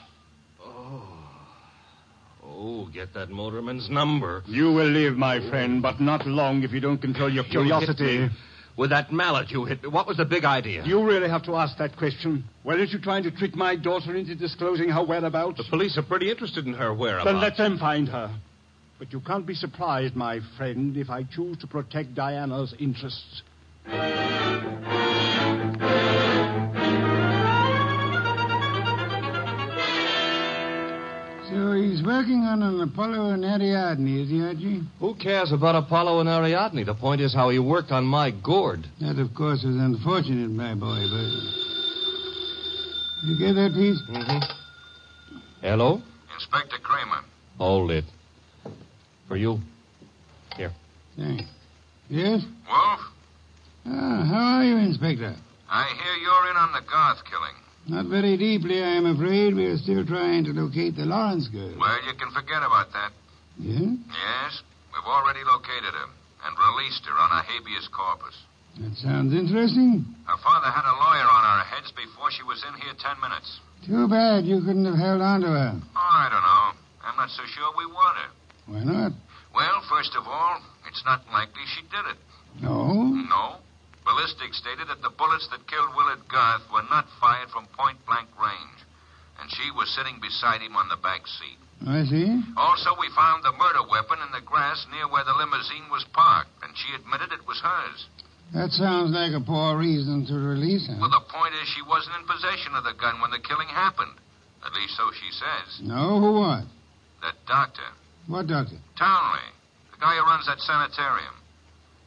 Oh, 0.63 1.03
oh 2.45 2.89
get 2.93 3.13
that 3.15 3.31
motorman's 3.31 3.89
number. 3.89 4.43
You 4.45 4.71
will 4.71 4.87
live, 4.87 5.17
my 5.17 5.41
friend, 5.49 5.81
but 5.81 5.99
not 5.99 6.25
long 6.25 6.63
if 6.63 6.71
you 6.71 6.79
don't 6.79 6.99
control 6.99 7.31
your 7.31 7.43
curiosity. 7.43 8.19
me. 8.19 8.29
With 8.77 8.91
that 8.91 9.11
mallet 9.11 9.51
you 9.51 9.65
hit 9.65 9.83
me. 9.83 9.89
What 9.89 10.07
was 10.07 10.17
the 10.17 10.25
big 10.25 10.45
idea? 10.45 10.83
You 10.85 11.03
really 11.03 11.29
have 11.29 11.43
to 11.43 11.55
ask 11.55 11.77
that 11.77 11.97
question. 11.97 12.45
Weren't 12.63 12.89
you 12.89 12.99
trying 12.99 13.23
to 13.23 13.31
trick 13.31 13.55
my 13.55 13.75
daughter 13.75 14.15
into 14.15 14.35
disclosing 14.35 14.89
her 14.89 15.03
whereabouts? 15.03 15.57
The 15.57 15.65
police 15.69 15.97
are 15.97 16.03
pretty 16.03 16.31
interested 16.31 16.65
in 16.65 16.73
her 16.73 16.93
whereabouts. 16.93 17.25
Then 17.25 17.41
let 17.41 17.57
them 17.57 17.77
find 17.77 18.07
her. 18.07 18.31
But 19.03 19.11
you 19.11 19.19
can't 19.19 19.45
be 19.45 19.53
surprised, 19.53 20.15
my 20.15 20.39
friend, 20.55 20.95
if 20.95 21.09
I 21.09 21.23
choose 21.23 21.57
to 21.57 21.67
protect 21.67 22.15
Diana's 22.15 22.73
interests. 22.79 23.41
So 23.85 23.91
he's 31.73 32.01
working 32.01 32.43
working 32.45 32.45
on 32.45 32.63
an 32.63 32.79
Apollo 32.79 33.31
and 33.31 33.43
Ariadne, 33.43 34.21
is 34.21 34.29
he, 34.29 34.41
Archie? 34.41 34.83
Who 35.01 35.15
cares 35.15 35.51
about 35.51 35.75
Apollo 35.75 36.21
and 36.21 36.29
Ariadne? 36.29 36.85
The 36.85 36.95
point 36.95 37.19
is 37.19 37.33
how 37.33 37.49
he 37.49 37.59
worked 37.59 37.91
on 37.91 38.05
my 38.05 38.31
gourd. 38.31 38.87
That, 39.01 39.19
of 39.19 39.35
course, 39.35 39.65
was 39.65 39.75
unfortunate, 39.75 40.49
my 40.49 40.75
boy, 40.75 41.03
but. 41.11 41.27
You 43.27 43.37
get 43.37 43.55
that 43.55 43.73
piece? 43.75 44.01
Mm-hmm. 44.09 44.39
Hello? 45.59 46.01
Inspector 46.35 46.77
Cramer. 46.81 47.25
Hold 47.57 47.91
it. 47.91 48.05
For 49.27 49.37
you. 49.37 49.59
Here. 50.57 50.71
Thanks. 51.17 51.45
Yes? 52.09 52.41
Wolfe, 52.67 52.99
Ah, 53.85 54.23
how 54.23 54.59
are 54.59 54.63
you, 54.63 54.77
Inspector? 54.77 55.35
I 55.69 55.83
hear 55.99 56.15
you're 56.23 56.51
in 56.51 56.57
on 56.57 56.71
the 56.71 56.81
Garth 56.87 57.19
killing. 57.27 57.55
Not 57.87 58.05
very 58.07 58.37
deeply, 58.37 58.79
I 58.81 58.95
am 58.95 59.05
afraid. 59.05 59.55
We 59.55 59.65
are 59.67 59.77
still 59.77 60.05
trying 60.05 60.45
to 60.45 60.51
locate 60.53 60.95
the 60.95 61.03
Lawrence 61.03 61.47
girl. 61.49 61.73
Well, 61.77 61.99
you 62.07 62.13
can 62.15 62.31
forget 62.31 62.63
about 62.63 62.93
that. 62.93 63.11
Yeah? 63.59 63.91
Yes, 64.07 64.63
we've 64.95 65.03
already 65.03 65.43
located 65.43 65.91
her 65.91 66.07
and 66.47 66.53
released 66.55 67.03
her 67.11 67.17
on 67.19 67.31
a 67.35 67.43
habeas 67.43 67.89
corpus. 67.91 68.35
That 68.79 68.95
sounds 69.03 69.33
interesting. 69.35 70.05
Her 70.25 70.39
father 70.39 70.71
had 70.71 70.87
a 70.87 70.95
lawyer 70.95 71.27
on 71.27 71.43
our 71.43 71.63
heads 71.67 71.91
before 71.91 72.31
she 72.31 72.43
was 72.43 72.63
in 72.63 72.73
here 72.81 72.93
ten 73.03 73.19
minutes. 73.19 73.59
Too 73.85 74.07
bad 74.07 74.45
you 74.47 74.63
couldn't 74.63 74.85
have 74.87 74.95
held 74.97 75.21
on 75.21 75.41
to 75.41 75.47
her. 75.51 75.71
Oh, 75.75 76.15
I 76.23 76.29
don't 76.31 76.41
know. 76.41 76.65
I'm 77.03 77.17
not 77.19 77.29
so 77.35 77.43
sure 77.51 77.67
we 77.77 77.85
want 77.85 78.15
her. 78.17 78.31
Why 78.65 78.83
not? 78.83 79.11
Well, 79.53 79.81
first 79.89 80.15
of 80.15 80.25
all, 80.25 80.61
it's 80.87 81.03
not 81.05 81.21
likely 81.31 81.63
she 81.75 81.81
did 81.87 82.05
it. 82.09 82.19
No? 82.61 82.93
No. 82.93 83.57
Ballistics 84.05 84.57
stated 84.59 84.87
that 84.89 85.01
the 85.01 85.13
bullets 85.15 85.47
that 85.51 85.67
killed 85.67 85.95
Willard 85.95 86.27
Garth 86.27 86.63
were 86.71 86.83
not 86.89 87.07
fired 87.21 87.49
from 87.49 87.67
point 87.77 87.97
blank 88.05 88.27
range. 88.35 88.79
And 89.39 89.49
she 89.49 89.71
was 89.71 89.89
sitting 89.95 90.19
beside 90.21 90.61
him 90.61 90.75
on 90.75 90.89
the 90.89 90.99
back 90.99 91.25
seat. 91.25 91.59
I 91.83 92.03
see. 92.05 92.29
Also, 92.55 92.95
we 92.99 93.09
found 93.15 93.43
the 93.43 93.51
murder 93.55 93.83
weapon 93.89 94.19
in 94.23 94.31
the 94.31 94.45
grass 94.45 94.85
near 94.91 95.09
where 95.09 95.25
the 95.25 95.35
limousine 95.35 95.89
was 95.91 96.05
parked, 96.13 96.51
and 96.63 96.71
she 96.77 96.95
admitted 96.95 97.33
it 97.33 97.43
was 97.47 97.59
hers. 97.59 98.07
That 98.53 98.71
sounds 98.71 99.11
like 99.11 99.33
a 99.33 99.43
poor 99.43 99.75
reason 99.75 100.25
to 100.27 100.35
release 100.35 100.87
her. 100.87 100.95
Well, 100.99 101.09
the 101.09 101.25
point 101.27 101.55
is 101.57 101.67
she 101.73 101.81
wasn't 101.81 102.15
in 102.21 102.27
possession 102.29 102.75
of 102.75 102.85
the 102.85 102.93
gun 102.93 103.19
when 103.19 103.31
the 103.31 103.41
killing 103.41 103.67
happened. 103.67 104.15
At 104.63 104.71
least 104.71 104.95
so 104.95 105.11
she 105.11 105.31
says. 105.33 105.81
No, 105.81 106.21
who 106.21 106.39
what? 106.39 106.63
That 107.19 107.35
doctor, 107.47 107.89
What 108.27 108.47
doctor? 108.47 108.77
Townley, 108.97 109.47
the 109.91 109.97
guy 109.99 110.15
who 110.15 110.23
runs 110.23 110.45
that 110.47 110.59
sanitarium. 110.59 111.35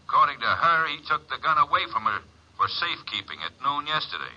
According 0.09 0.41
to 0.41 0.47
her, 0.47 0.87
he 0.89 0.99
took 1.07 1.29
the 1.29 1.37
gun 1.43 1.59
away 1.59 1.85
from 1.93 2.05
her 2.05 2.21
for 2.57 2.69
safekeeping 2.69 3.37
at 3.45 3.53
noon 3.61 3.87
yesterday. 3.87 4.33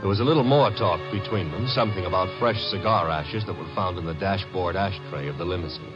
There 0.00 0.08
was 0.08 0.20
a 0.20 0.24
little 0.24 0.44
more 0.44 0.70
talk 0.70 1.00
between 1.10 1.50
them, 1.50 1.66
something 1.68 2.04
about 2.04 2.28
fresh 2.38 2.60
cigar 2.68 3.08
ashes 3.08 3.46
that 3.46 3.56
were 3.56 3.74
found 3.74 3.96
in 3.96 4.04
the 4.04 4.14
dashboard 4.14 4.76
ashtray 4.76 5.28
of 5.28 5.38
the 5.38 5.46
limousine. 5.46 5.94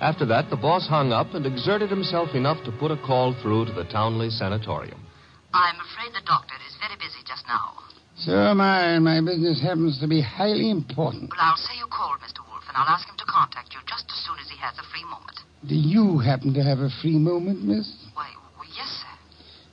After 0.00 0.24
that, 0.26 0.48
the 0.48 0.56
boss 0.56 0.88
hung 0.88 1.12
up 1.12 1.34
and 1.34 1.44
exerted 1.44 1.90
himself 1.90 2.34
enough 2.34 2.64
to 2.64 2.72
put 2.72 2.90
a 2.90 2.96
call 2.96 3.34
through 3.42 3.66
to 3.66 3.72
the 3.72 3.84
Townley 3.84 4.30
Sanatorium. 4.30 5.04
I'm 5.52 5.76
afraid 5.76 6.14
the 6.14 6.24
doctor 6.24 6.54
is 6.66 6.74
very 6.80 6.96
busy 6.96 7.20
just 7.26 7.46
now. 7.46 7.74
So 8.16 8.32
am 8.32 8.60
I, 8.60 8.94
and 8.94 9.04
my 9.04 9.20
business 9.20 9.60
happens 9.60 9.98
to 10.00 10.06
be 10.06 10.20
highly 10.22 10.70
important. 10.70 11.30
Well, 11.30 11.40
I'll 11.42 11.56
say 11.56 11.74
you 11.78 11.86
called, 11.90 12.20
Mr. 12.22 12.46
Wolfe, 12.46 12.62
and 12.68 12.76
I'll 12.78 12.88
ask 12.88 13.08
him 13.08 13.16
to 13.18 13.26
contact 13.26 13.74
you 13.74 13.80
just 13.90 14.06
as 14.06 14.18
soon 14.22 14.38
as 14.38 14.48
he 14.48 14.56
has 14.62 14.78
a 14.78 14.86
free 14.94 15.04
moment. 15.04 15.34
Do 15.66 15.74
you 15.74 16.18
happen 16.22 16.54
to 16.54 16.62
have 16.62 16.78
a 16.78 16.90
free 17.02 17.18
moment, 17.18 17.64
miss? 17.64 17.90
Why, 18.14 18.30
yes, 18.76 18.86
sir. 19.02 19.14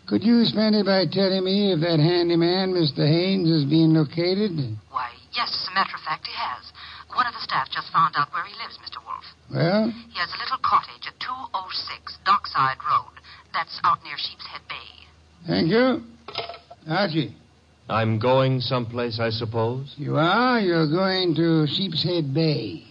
Could 0.09 0.23
you 0.23 0.43
spend 0.45 0.75
it 0.75 0.85
by 0.89 1.05
telling 1.05 1.45
me 1.45 1.71
if 1.71 1.79
that 1.85 2.01
handyman, 2.01 2.73
Mr. 2.73 3.05
Haynes, 3.05 3.47
is 3.47 3.63
being 3.69 3.93
located? 3.93 4.57
Why, 4.89 5.13
yes, 5.37 5.53
as 5.53 5.69
a 5.69 5.73
matter 5.77 5.93
of 5.95 6.01
fact, 6.01 6.25
he 6.25 6.33
has. 6.33 6.65
One 7.13 7.27
of 7.27 7.33
the 7.37 7.43
staff 7.45 7.69
just 7.69 7.91
found 7.93 8.15
out 8.17 8.33
where 8.33 8.43
he 8.47 8.55
lives, 8.57 8.79
Mr. 8.81 8.97
Wolfe. 9.05 9.29
Well, 9.53 9.91
He 10.09 10.17
has 10.17 10.31
a 10.33 10.39
little 10.41 10.59
cottage 10.65 11.05
at 11.05 11.15
206 11.21 12.17
Dockside 12.25 12.79
Road. 12.87 13.21
That's 13.53 13.77
out 13.83 13.99
near 14.03 14.15
Sheepshead 14.17 14.63
Bay. 14.65 14.89
thank 15.45 15.67
you. 15.69 16.01
Archie, 16.87 17.35
I'm 17.91 18.19
going 18.19 18.61
someplace, 18.61 19.19
I 19.19 19.31
suppose? 19.31 19.93
you 19.97 20.15
are? 20.15 20.61
You're 20.61 20.87
going 20.89 21.35
to 21.35 21.67
Sheepshead 21.67 22.33
Bay. 22.33 22.85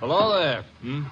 Hello 0.00 0.38
there. 0.38 0.64
Hmm? 0.80 1.02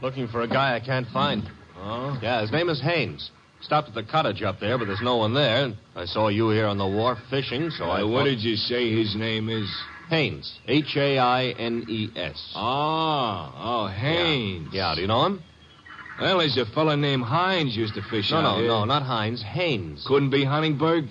Looking 0.00 0.28
for 0.28 0.42
a 0.42 0.48
guy 0.48 0.74
I 0.76 0.80
can't 0.80 1.06
find. 1.08 1.42
Oh? 1.76 2.18
Yeah, 2.22 2.40
his 2.40 2.52
name 2.52 2.68
is 2.68 2.80
Haynes. 2.80 3.30
Stopped 3.60 3.88
at 3.88 3.94
the 3.94 4.02
cottage 4.02 4.42
up 4.42 4.60
there, 4.60 4.78
but 4.78 4.86
there's 4.86 5.00
no 5.02 5.16
one 5.16 5.34
there. 5.34 5.72
I 5.96 6.04
saw 6.04 6.28
you 6.28 6.50
here 6.50 6.66
on 6.66 6.78
the 6.78 6.86
wharf 6.86 7.18
fishing, 7.30 7.70
so 7.70 7.84
I. 7.84 8.02
Uh, 8.02 8.06
what 8.06 8.20
thought- 8.20 8.24
did 8.24 8.40
you 8.42 8.56
say 8.56 8.94
his 8.94 9.16
name 9.16 9.48
is? 9.48 9.68
Haynes. 10.10 10.58
H 10.68 10.96
A 10.96 11.18
I 11.18 11.44
N 11.58 11.84
E 11.88 12.08
S. 12.16 12.52
Oh, 12.56 13.52
oh, 13.56 13.86
Haynes. 13.88 14.68
Yeah, 14.72 14.94
do 14.94 15.00
you 15.00 15.06
know 15.06 15.24
him? 15.26 15.42
Well, 16.20 16.38
there's 16.38 16.56
a 16.58 16.66
fellow 16.66 16.94
named 16.94 17.24
Hines 17.24 17.76
used 17.76 17.94
to 17.94 18.02
fish 18.02 18.30
No, 18.30 18.36
out 18.38 18.42
no, 18.42 18.58
here. 18.58 18.68
no, 18.68 18.84
not 18.84 19.02
Hines. 19.02 19.42
Haynes. 19.42 20.04
Couldn't 20.06 20.30
be 20.30 20.44
Huntingburg? 20.44 21.06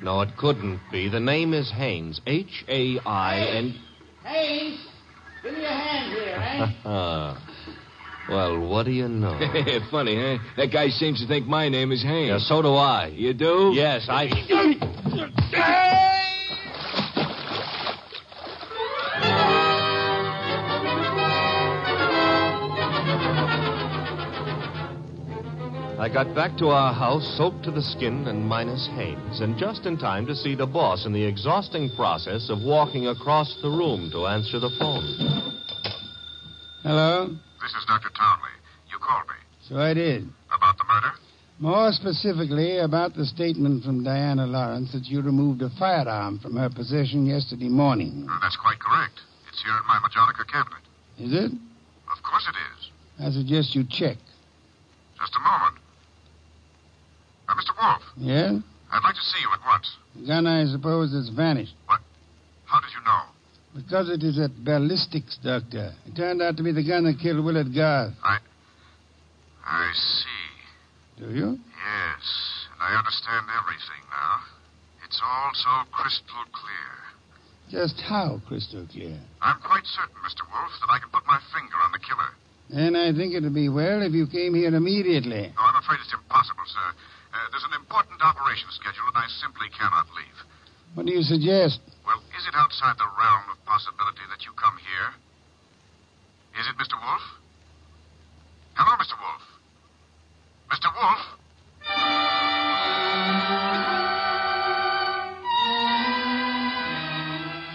No, 0.00 0.20
it 0.22 0.30
couldn't 0.36 0.80
be. 0.90 1.08
The 1.08 1.20
name 1.20 1.52
is 1.54 1.70
Haynes. 1.70 2.20
H 2.26 2.64
A 2.68 2.98
I 3.04 3.38
N. 3.56 3.74
Haynes, 4.24 4.80
give 5.42 5.52
me 5.54 5.64
a 5.64 5.68
hand 5.68 6.12
here, 6.12 6.36
eh? 6.84 7.34
Well, 8.28 8.60
what 8.68 8.84
do 8.84 8.92
you 8.92 9.08
know? 9.08 9.38
Funny, 9.90 10.14
huh? 10.14 10.36
That 10.58 10.66
guy 10.70 10.88
seems 10.90 11.18
to 11.22 11.26
think 11.26 11.46
my 11.46 11.70
name 11.70 11.92
is 11.92 12.02
Haynes. 12.02 12.28
yeah, 12.28 12.38
so 12.38 12.60
do 12.60 12.74
I. 12.74 13.06
You 13.06 13.32
do? 13.32 13.72
Yes, 13.74 14.06
I. 14.10 14.28
I 26.08 26.24
got 26.24 26.34
back 26.34 26.56
to 26.56 26.68
our 26.68 26.94
house 26.94 27.36
soaked 27.36 27.64
to 27.64 27.70
the 27.70 27.82
skin 27.82 28.28
and 28.28 28.42
minus 28.42 28.88
Haynes, 28.96 29.40
and 29.40 29.58
just 29.58 29.84
in 29.84 29.98
time 29.98 30.24
to 30.24 30.34
see 30.34 30.54
the 30.54 30.64
boss 30.64 31.04
in 31.04 31.12
the 31.12 31.22
exhausting 31.22 31.90
process 31.94 32.48
of 32.48 32.62
walking 32.62 33.08
across 33.08 33.54
the 33.60 33.68
room 33.68 34.08
to 34.12 34.24
answer 34.24 34.58
the 34.58 34.70
phone. 34.78 35.04
Hello? 36.82 37.26
This 37.60 37.74
is 37.74 37.84
Dr. 37.86 38.08
Townley. 38.16 38.56
You 38.88 38.96
called 39.06 39.28
me. 39.28 39.36
So 39.68 39.76
I 39.76 39.92
did. 39.92 40.26
About 40.50 40.78
the 40.78 40.84
murder? 40.88 41.12
More 41.58 41.92
specifically, 41.92 42.78
about 42.78 43.14
the 43.14 43.26
statement 43.26 43.84
from 43.84 44.02
Diana 44.02 44.46
Lawrence 44.46 44.90
that 44.92 45.04
you 45.04 45.20
removed 45.20 45.60
a 45.60 45.68
firearm 45.78 46.38
from 46.38 46.56
her 46.56 46.70
possession 46.70 47.26
yesterday 47.26 47.68
morning. 47.68 48.26
Uh, 48.30 48.38
that's 48.40 48.56
quite 48.56 48.80
correct. 48.80 49.20
It's 49.50 49.62
here 49.62 49.76
in 49.76 49.86
my 49.86 49.98
Majolica 49.98 50.50
cabinet. 50.50 50.80
Is 51.18 51.34
it? 51.34 51.52
Of 52.10 52.22
course 52.22 52.48
it 52.48 52.56
is. 52.56 52.90
I 53.20 53.30
suggest 53.30 53.74
you 53.74 53.84
check. 53.84 54.16
Just 55.20 55.36
a 55.36 55.40
moment. 55.40 55.76
Mr. 57.58 57.74
Wolfe, 57.76 58.02
Yeah? 58.16 58.58
I'd 58.90 59.02
like 59.04 59.14
to 59.14 59.20
see 59.20 59.40
you 59.42 59.48
at 59.52 59.60
once. 59.66 59.96
The 60.16 60.26
gun, 60.26 60.46
I 60.46 60.64
suppose, 60.70 61.12
has 61.12 61.28
vanished. 61.28 61.74
What? 61.86 62.00
How 62.66 62.80
did 62.80 62.90
you 62.94 63.02
know? 63.04 63.22
Because 63.74 64.08
it 64.08 64.22
is 64.22 64.38
at 64.38 64.52
ballistics, 64.64 65.36
Doctor. 65.42 65.92
It 66.06 66.16
turned 66.16 66.40
out 66.40 66.56
to 66.56 66.62
be 66.62 66.72
the 66.72 66.82
gun 66.86 67.04
that 67.04 67.18
killed 67.20 67.44
Willard 67.44 67.74
Garth. 67.74 68.14
I 68.24 68.38
I 69.66 69.90
see. 69.92 71.22
Do 71.22 71.34
you? 71.34 71.58
Yes, 71.58 72.24
and 72.72 72.80
I 72.80 72.96
understand 72.96 73.44
everything 73.60 74.02
now. 74.08 74.34
It's 75.04 75.20
all 75.22 75.50
so 75.54 75.70
crystal 75.92 76.44
clear. 76.52 76.92
Just 77.68 78.00
how 78.00 78.40
crystal 78.48 78.86
clear? 78.90 79.18
I'm 79.42 79.60
quite 79.60 79.84
certain, 79.84 80.16
Mr. 80.24 80.46
Wolfe, 80.48 80.72
that 80.80 80.90
I 80.90 80.98
can 81.00 81.10
put 81.12 81.26
my 81.26 81.38
finger 81.52 81.76
on 81.84 81.92
the 81.92 81.98
killer. 82.00 82.30
And 82.72 82.96
I 82.96 83.12
think 83.12 83.34
it 83.34 83.42
would 83.42 83.54
be 83.54 83.68
well 83.68 84.00
if 84.02 84.12
you 84.12 84.26
came 84.26 84.54
here 84.54 84.72
immediately. 84.74 85.52
Oh, 85.58 85.64
I'm 85.68 85.76
afraid 85.82 86.00
it's 86.04 86.12
impossible, 86.12 86.64
sir. 86.68 86.88
Uh, 87.32 87.36
there's 87.52 87.66
an 87.68 87.76
important 87.76 88.20
operation 88.24 88.68
scheduled, 88.72 89.12
and 89.12 89.20
I 89.20 89.28
simply 89.40 89.68
cannot 89.76 90.08
leave. 90.16 90.38
What 90.94 91.04
do 91.06 91.12
you 91.12 91.22
suggest? 91.22 91.80
Well, 92.06 92.20
is 92.32 92.44
it 92.48 92.54
outside 92.56 92.96
the 92.96 93.10
realm 93.12 93.52
of 93.52 93.60
possibility 93.68 94.24
that 94.32 94.44
you 94.48 94.52
come 94.56 94.80
here? 94.80 95.12
Is 96.56 96.64
it, 96.66 96.76
Mr. 96.80 96.96
Wolfe? 96.96 97.28
Hello, 98.74 98.96
Mr. 98.96 99.16
Wolfe. 99.20 99.48
Mr. 100.72 100.88
Wolfe? 100.96 101.38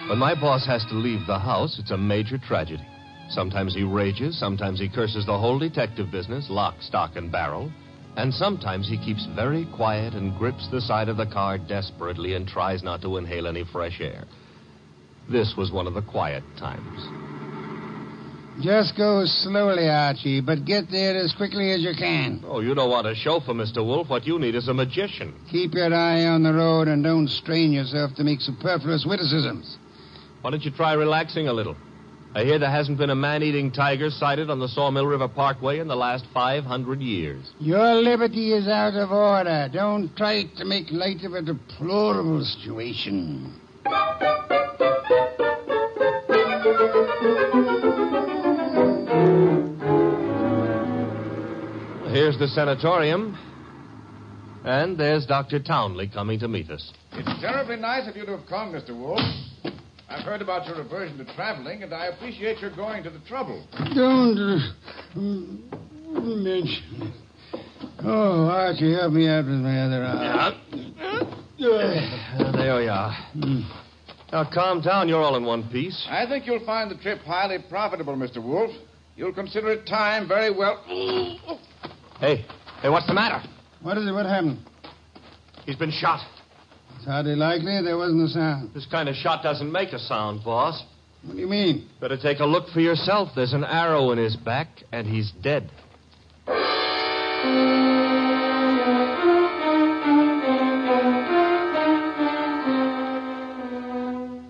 When 0.10 0.20
my 0.20 0.36
boss 0.36 0.66
has 0.66 0.84
to 0.86 0.96
leave 0.96 1.26
the 1.26 1.40
house, 1.40 1.80
it's 1.80 1.92
a 1.92 1.98
major 1.98 2.38
tragedy. 2.38 2.86
Sometimes 3.30 3.74
he 3.74 3.84
rages, 3.84 4.38
sometimes 4.38 4.80
he 4.80 4.90
curses 4.90 5.26
the 5.26 5.38
whole 5.38 5.58
detective 5.58 6.12
business, 6.12 6.50
lock, 6.50 6.82
stock, 6.82 7.16
and 7.16 7.32
barrel. 7.32 7.72
And 8.16 8.34
sometimes 8.34 8.88
he 8.88 8.98
keeps 8.98 9.26
very 9.36 9.66
quiet 9.66 10.14
and 10.14 10.38
grips 10.38 10.68
the 10.70 10.82
side 10.82 11.10
of 11.10 11.18
the 11.18 11.26
car 11.26 11.58
desperately 11.58 12.36
and 12.36 12.48
tries 12.48 12.84
not 12.84 13.02
to 13.02 13.18
inhale 13.18 13.48
any 13.48 13.64
fresh 13.64 14.00
air. 14.00 14.26
This 15.30 15.56
was 15.58 15.72
one 15.72 15.88
of 15.88 15.94
the 15.94 16.02
quiet 16.02 16.44
times. 16.58 17.08
Just 18.62 18.96
go 18.96 19.26
slowly, 19.26 19.90
Archie, 19.90 20.40
but 20.40 20.64
get 20.64 20.92
there 20.92 21.18
as 21.18 21.34
quickly 21.34 21.72
as 21.72 21.82
you 21.82 21.96
can. 21.98 22.44
Oh, 22.46 22.60
you 22.60 22.76
don't 22.76 22.92
want 22.92 23.08
a 23.08 23.16
chauffeur, 23.16 23.54
Mr. 23.54 23.84
Wolfe. 23.84 24.10
What 24.10 24.28
you 24.28 24.38
need 24.38 24.54
is 24.54 24.68
a 24.68 24.74
magician. 24.76 25.34
Keep 25.50 25.74
your 25.74 25.92
eye 25.92 26.26
on 26.26 26.44
the 26.44 26.54
road 26.54 26.88
and 26.88 27.04
don't 27.04 27.28
strain 27.28 27.72
yourself 27.72 28.14
to 28.16 28.24
make 28.24 28.42
superfluous 28.42 29.06
witticisms. 29.08 29.80
Why 30.42 30.52
don't 30.52 30.64
you 30.64 30.70
try 30.70 30.94
relaxing 30.94 31.48
a 31.48 31.54
little? 31.54 31.76
I 32.36 32.44
hear 32.44 32.58
there 32.58 32.72
hasn't 32.72 32.98
been 32.98 33.12
a 33.12 33.16
man 33.16 33.44
eating 33.44 33.72
tiger 33.72 34.10
sighted 34.10 34.50
on 34.50 34.60
the 34.60 34.68
Sawmill 34.68 35.06
River 35.06 35.28
Parkway 35.28 35.78
in 35.78 35.88
the 35.88 35.96
last 35.96 36.26
500 36.34 37.00
years. 37.00 37.52
Your 37.60 37.94
liberty 37.94 38.54
is 38.54 38.68
out 38.68 38.96
of 38.96 39.12
order. 39.12 39.70
Don't 39.72 40.16
try 40.18 40.46
to 40.58 40.66
make 40.66 40.88
light 40.90 41.24
of 41.24 41.34
a 41.34 41.44
deplorable 41.44 42.44
situation. 42.44 43.60
Here's 52.12 52.40
the 52.40 52.48
sanatorium. 52.48 53.38
And 54.66 54.98
there's 54.98 55.28
Dr. 55.28 55.60
Townley 55.60 56.08
coming 56.08 56.40
to 56.40 56.48
meet 56.48 56.72
us. 56.72 56.92
It's 57.12 57.42
terribly 57.42 57.76
nice 57.76 58.08
of 58.08 58.16
you 58.16 58.26
to 58.26 58.38
have 58.38 58.48
come, 58.48 58.72
Mr. 58.72 58.98
Wolfe. 58.98 59.20
I've 60.14 60.24
heard 60.26 60.44
about 60.44 60.68
your 60.68 60.80
aversion 60.80 61.18
to 61.18 61.26
traveling, 61.34 61.82
and 61.82 61.92
I 61.92 62.06
appreciate 62.06 62.60
your 62.60 62.70
going 62.76 63.02
to 63.02 63.10
the 63.10 63.18
trouble. 63.28 63.66
Don't 63.96 64.38
uh, 64.38 66.20
mention 66.22 67.02
it. 67.02 67.14
Oh, 68.06 68.46
Archie, 68.46 68.94
help 68.94 69.14
me 69.14 69.28
out 69.28 69.46
with 69.46 69.56
my 69.56 69.82
other 69.82 70.04
arm. 70.04 70.54
Uh, 71.60 72.52
there 72.52 72.76
we 72.76 72.88
are. 72.88 73.18
Now, 74.32 74.48
calm 74.54 74.82
down. 74.82 75.10
You're 75.10 75.22
all 75.22 75.36
in 75.36 75.46
one 75.46 75.68
piece. 75.70 76.06
I 76.08 76.28
think 76.28 76.46
you'll 76.46 76.64
find 76.64 76.92
the 76.92 76.96
trip 77.02 77.22
highly 77.22 77.58
profitable, 77.68 78.16
Mr. 78.16 78.38
Wolfe. 78.38 78.76
You'll 79.16 79.34
consider 79.34 79.72
it 79.72 79.88
time 79.88 80.28
very 80.28 80.52
well. 80.56 80.84
Hey, 82.20 82.46
hey, 82.84 82.90
what's 82.90 83.08
the 83.08 83.16
matter? 83.16 83.42
What 83.82 83.98
is 83.98 84.06
it? 84.06 84.12
What 84.12 84.28
happened? 84.28 84.60
He's 85.66 85.76
been 85.76 85.92
shot. 85.92 86.22
It's 87.04 87.12
hardly 87.12 87.36
likely 87.36 87.82
there 87.84 87.98
wasn't 87.98 88.30
a 88.30 88.30
sound. 88.30 88.74
This 88.74 88.86
kind 88.86 89.10
of 89.10 89.16
shot 89.16 89.44
doesn't 89.44 89.70
make 89.70 89.92
a 89.92 90.00
sound, 90.00 90.42
boss. 90.42 90.82
What 91.24 91.34
do 91.34 91.40
you 91.42 91.50
mean? 91.50 91.90
Better 92.00 92.16
take 92.16 92.40
a 92.40 92.46
look 92.46 92.70
for 92.70 92.80
yourself. 92.80 93.28
There's 93.36 93.52
an 93.52 93.66
arrow 93.66 94.12
in 94.12 94.18
his 94.18 94.38
back, 94.38 94.70
and 94.90 95.06
he's 95.06 95.30
dead. 95.42 95.70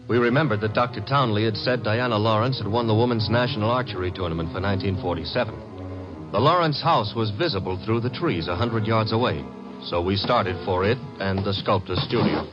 We 0.07 0.19
remembered 0.19 0.61
that 0.61 0.75
Dr. 0.75 1.01
Townley 1.01 1.45
had 1.45 1.57
said 1.57 1.83
Diana 1.83 2.19
Lawrence 2.19 2.59
had 2.59 2.71
won 2.71 2.85
the 2.85 2.93
Women's 2.93 3.31
National 3.31 3.71
Archery 3.71 4.11
Tournament 4.11 4.49
for 4.49 4.61
1947. 4.61 6.29
The 6.31 6.39
Lawrence 6.39 6.83
house 6.83 7.15
was 7.15 7.31
visible 7.31 7.83
through 7.83 8.01
the 8.01 8.11
trees 8.11 8.47
a 8.47 8.55
hundred 8.55 8.85
yards 8.85 9.11
away, 9.11 9.43
so 9.85 10.01
we 10.01 10.15
started 10.15 10.55
for 10.65 10.85
it 10.85 10.97
and 11.19 11.39
the 11.45 11.53
sculptor's 11.53 12.01
studio. 12.03 12.47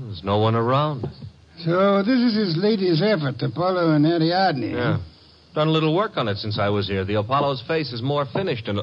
There's 0.00 0.22
no 0.24 0.38
one 0.38 0.54
around. 0.54 1.06
So 1.58 2.02
this 2.02 2.18
is 2.18 2.36
his 2.36 2.56
latest 2.56 3.02
effort, 3.02 3.42
Apollo 3.42 3.94
and 3.94 4.06
Ariadne. 4.06 4.64
Eh? 4.64 4.76
Yeah. 4.76 4.98
Done 5.54 5.68
a 5.68 5.70
little 5.70 5.94
work 5.94 6.12
on 6.16 6.28
it 6.28 6.36
since 6.38 6.58
I 6.58 6.70
was 6.70 6.88
here. 6.88 7.04
The 7.04 7.18
Apollo's 7.18 7.62
face 7.66 7.92
is 7.92 8.02
more 8.02 8.24
finished 8.24 8.68
and. 8.68 8.80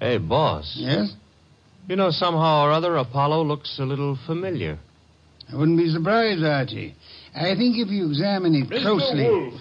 Hey, 0.00 0.18
boss. 0.18 0.74
Yes? 0.78 1.12
You 1.88 1.96
know, 1.96 2.10
somehow 2.10 2.64
or 2.64 2.72
other, 2.72 2.96
Apollo 2.96 3.44
looks 3.44 3.78
a 3.78 3.84
little 3.84 4.18
familiar. 4.26 4.78
I 5.52 5.56
wouldn't 5.56 5.78
be 5.78 5.88
surprised, 5.90 6.42
Archie. 6.42 6.94
I 7.34 7.54
think 7.54 7.76
if 7.76 7.88
you 7.88 8.08
examine 8.08 8.54
it 8.54 8.68
closely. 8.68 9.24
Wolfe. 9.24 9.60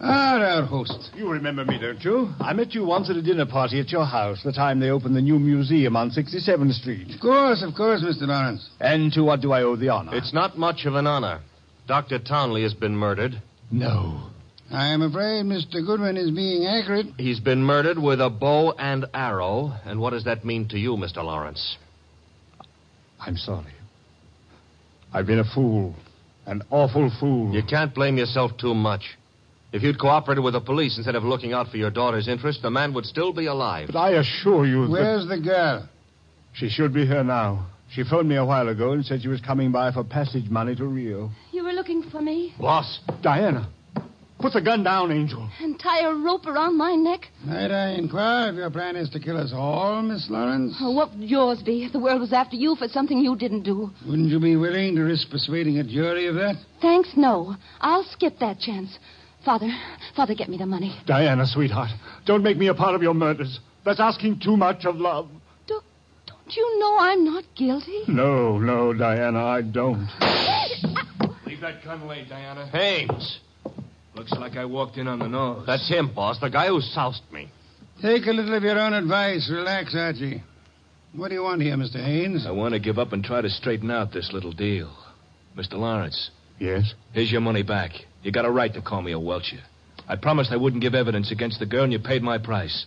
Ah, 0.00 0.38
our 0.38 0.64
host. 0.64 1.10
You 1.16 1.28
remember 1.28 1.64
me, 1.64 1.78
don't 1.78 2.02
you? 2.04 2.28
I 2.40 2.52
met 2.52 2.72
you 2.72 2.84
once 2.84 3.10
at 3.10 3.16
a 3.16 3.22
dinner 3.22 3.46
party 3.46 3.80
at 3.80 3.90
your 3.90 4.04
house, 4.04 4.42
the 4.44 4.52
time 4.52 4.78
they 4.78 4.90
opened 4.90 5.16
the 5.16 5.20
new 5.20 5.38
museum 5.38 5.96
on 5.96 6.10
67th 6.10 6.72
Street. 6.74 7.14
Of 7.14 7.20
course, 7.20 7.64
of 7.66 7.74
course, 7.74 8.02
Mr. 8.02 8.28
Lawrence. 8.28 8.68
And 8.80 9.12
to 9.14 9.22
what 9.22 9.40
do 9.40 9.52
I 9.52 9.62
owe 9.62 9.74
the 9.76 9.88
honor? 9.88 10.14
It's 10.14 10.32
not 10.32 10.56
much 10.56 10.86
of 10.86 10.94
an 10.94 11.06
honor. 11.06 11.40
Dr. 11.88 12.20
Townley 12.20 12.62
has 12.62 12.74
been 12.74 12.94
murdered. 12.94 13.42
No. 13.72 14.30
I 14.70 14.88
am 14.88 15.02
afraid 15.02 15.46
Mr. 15.46 15.84
Goodwin 15.84 16.16
is 16.16 16.30
being 16.30 16.66
accurate. 16.66 17.06
He's 17.16 17.40
been 17.40 17.62
murdered 17.62 17.98
with 17.98 18.20
a 18.20 18.30
bow 18.30 18.72
and 18.78 19.06
arrow. 19.14 19.72
And 19.84 19.98
what 19.98 20.10
does 20.10 20.24
that 20.24 20.44
mean 20.44 20.68
to 20.68 20.78
you, 20.78 20.92
Mr. 20.92 21.24
Lawrence? 21.24 21.76
I'm 23.18 23.36
sorry. 23.36 23.72
I've 25.12 25.26
been 25.26 25.38
a 25.38 25.54
fool. 25.54 25.94
An 26.46 26.62
awful 26.70 27.10
fool. 27.18 27.52
You 27.52 27.62
can't 27.68 27.94
blame 27.94 28.18
yourself 28.18 28.52
too 28.58 28.74
much. 28.74 29.17
If 29.70 29.82
you'd 29.82 30.00
cooperated 30.00 30.42
with 30.42 30.54
the 30.54 30.60
police 30.60 30.96
instead 30.96 31.14
of 31.14 31.24
looking 31.24 31.52
out 31.52 31.68
for 31.68 31.76
your 31.76 31.90
daughter's 31.90 32.26
interest, 32.26 32.62
the 32.62 32.70
man 32.70 32.94
would 32.94 33.04
still 33.04 33.34
be 33.34 33.46
alive. 33.46 33.90
But 33.92 33.98
I 33.98 34.12
assure 34.12 34.66
you 34.66 34.86
that... 34.86 34.90
Where's 34.90 35.28
the 35.28 35.38
girl? 35.38 35.88
She 36.54 36.70
should 36.70 36.94
be 36.94 37.06
here 37.06 37.22
now. 37.22 37.66
She 37.90 38.02
phoned 38.02 38.28
me 38.28 38.36
a 38.36 38.44
while 38.44 38.68
ago 38.68 38.92
and 38.92 39.04
said 39.04 39.22
she 39.22 39.28
was 39.28 39.40
coming 39.42 39.70
by 39.70 39.92
for 39.92 40.04
passage 40.04 40.48
money 40.48 40.74
to 40.76 40.86
Rio. 40.86 41.30
You 41.52 41.64
were 41.64 41.72
looking 41.72 42.02
for 42.02 42.20
me? 42.22 42.54
Boss, 42.58 43.00
Diana. 43.22 43.68
Put 44.38 44.52
the 44.52 44.60
gun 44.62 44.84
down, 44.84 45.10
Angel. 45.10 45.48
And 45.60 45.78
tie 45.80 46.02
a 46.02 46.14
rope 46.14 46.46
around 46.46 46.78
my 46.78 46.94
neck? 46.94 47.28
Might 47.44 47.72
I 47.72 47.94
inquire 47.94 48.50
if 48.50 48.54
your 48.54 48.70
plan 48.70 48.94
is 48.94 49.10
to 49.10 49.20
kill 49.20 49.36
us 49.36 49.52
all, 49.52 50.00
Miss 50.00 50.30
Lawrence? 50.30 50.76
Oh, 50.80 50.92
what 50.92 51.10
would 51.10 51.28
yours 51.28 51.60
be 51.62 51.84
if 51.84 51.92
the 51.92 51.98
world 51.98 52.20
was 52.20 52.32
after 52.32 52.54
you 52.54 52.76
for 52.76 52.86
something 52.88 53.18
you 53.18 53.36
didn't 53.36 53.64
do? 53.64 53.90
Wouldn't 54.06 54.28
you 54.28 54.38
be 54.38 54.56
willing 54.56 54.94
to 54.94 55.02
risk 55.02 55.28
persuading 55.30 55.78
a 55.78 55.84
jury 55.84 56.26
of 56.28 56.36
that? 56.36 56.54
Thanks, 56.80 57.10
no. 57.16 57.56
I'll 57.80 58.04
skip 58.04 58.38
that 58.38 58.60
chance. 58.60 58.98
Father, 59.44 59.70
Father, 60.16 60.34
get 60.34 60.48
me 60.48 60.56
the 60.58 60.66
money. 60.66 60.94
Diana, 61.06 61.46
sweetheart, 61.46 61.90
don't 62.26 62.42
make 62.42 62.56
me 62.58 62.66
a 62.68 62.74
part 62.74 62.94
of 62.94 63.02
your 63.02 63.14
murders. 63.14 63.60
That's 63.84 64.00
asking 64.00 64.40
too 64.40 64.56
much 64.56 64.84
of 64.84 64.96
love. 64.96 65.28
Do, 65.66 65.80
don't 66.26 66.56
you 66.56 66.78
know 66.78 66.96
I'm 67.00 67.24
not 67.24 67.44
guilty? 67.54 68.02
No, 68.08 68.58
no, 68.58 68.92
Diana, 68.92 69.44
I 69.46 69.62
don't. 69.62 70.08
Leave 71.46 71.60
that 71.60 71.82
gun 71.84 72.06
lay, 72.06 72.24
Diana. 72.28 72.66
Haynes. 72.68 73.40
Looks 74.14 74.32
like 74.32 74.56
I 74.56 74.64
walked 74.64 74.96
in 74.96 75.06
on 75.06 75.20
the 75.20 75.28
nose. 75.28 75.64
That's 75.66 75.88
him, 75.88 76.12
boss. 76.12 76.40
The 76.40 76.50
guy 76.50 76.66
who 76.68 76.80
soused 76.80 77.22
me. 77.32 77.50
Take 78.02 78.26
a 78.26 78.32
little 78.32 78.54
of 78.54 78.62
your 78.62 78.78
own 78.78 78.92
advice. 78.92 79.48
Relax, 79.50 79.94
Archie. 79.94 80.42
What 81.14 81.28
do 81.28 81.34
you 81.34 81.42
want 81.42 81.62
here, 81.62 81.76
Mr. 81.76 82.04
Haynes? 82.04 82.44
I 82.46 82.50
want 82.50 82.74
to 82.74 82.80
give 82.80 82.98
up 82.98 83.12
and 83.12 83.24
try 83.24 83.40
to 83.40 83.48
straighten 83.48 83.90
out 83.90 84.12
this 84.12 84.32
little 84.32 84.52
deal. 84.52 84.90
Mr. 85.56 85.74
Lawrence, 85.74 86.30
Yes? 86.58 86.94
here's 87.12 87.32
your 87.32 87.40
money 87.40 87.62
back. 87.62 87.92
You 88.22 88.32
got 88.32 88.44
a 88.44 88.50
right 88.50 88.72
to 88.74 88.82
call 88.82 89.02
me 89.02 89.12
a 89.12 89.18
welcher. 89.18 89.60
I 90.08 90.16
promised 90.16 90.50
I 90.52 90.56
wouldn't 90.56 90.82
give 90.82 90.94
evidence 90.94 91.30
against 91.30 91.58
the 91.60 91.66
girl, 91.66 91.84
and 91.84 91.92
you 91.92 91.98
paid 91.98 92.22
my 92.22 92.38
price. 92.38 92.86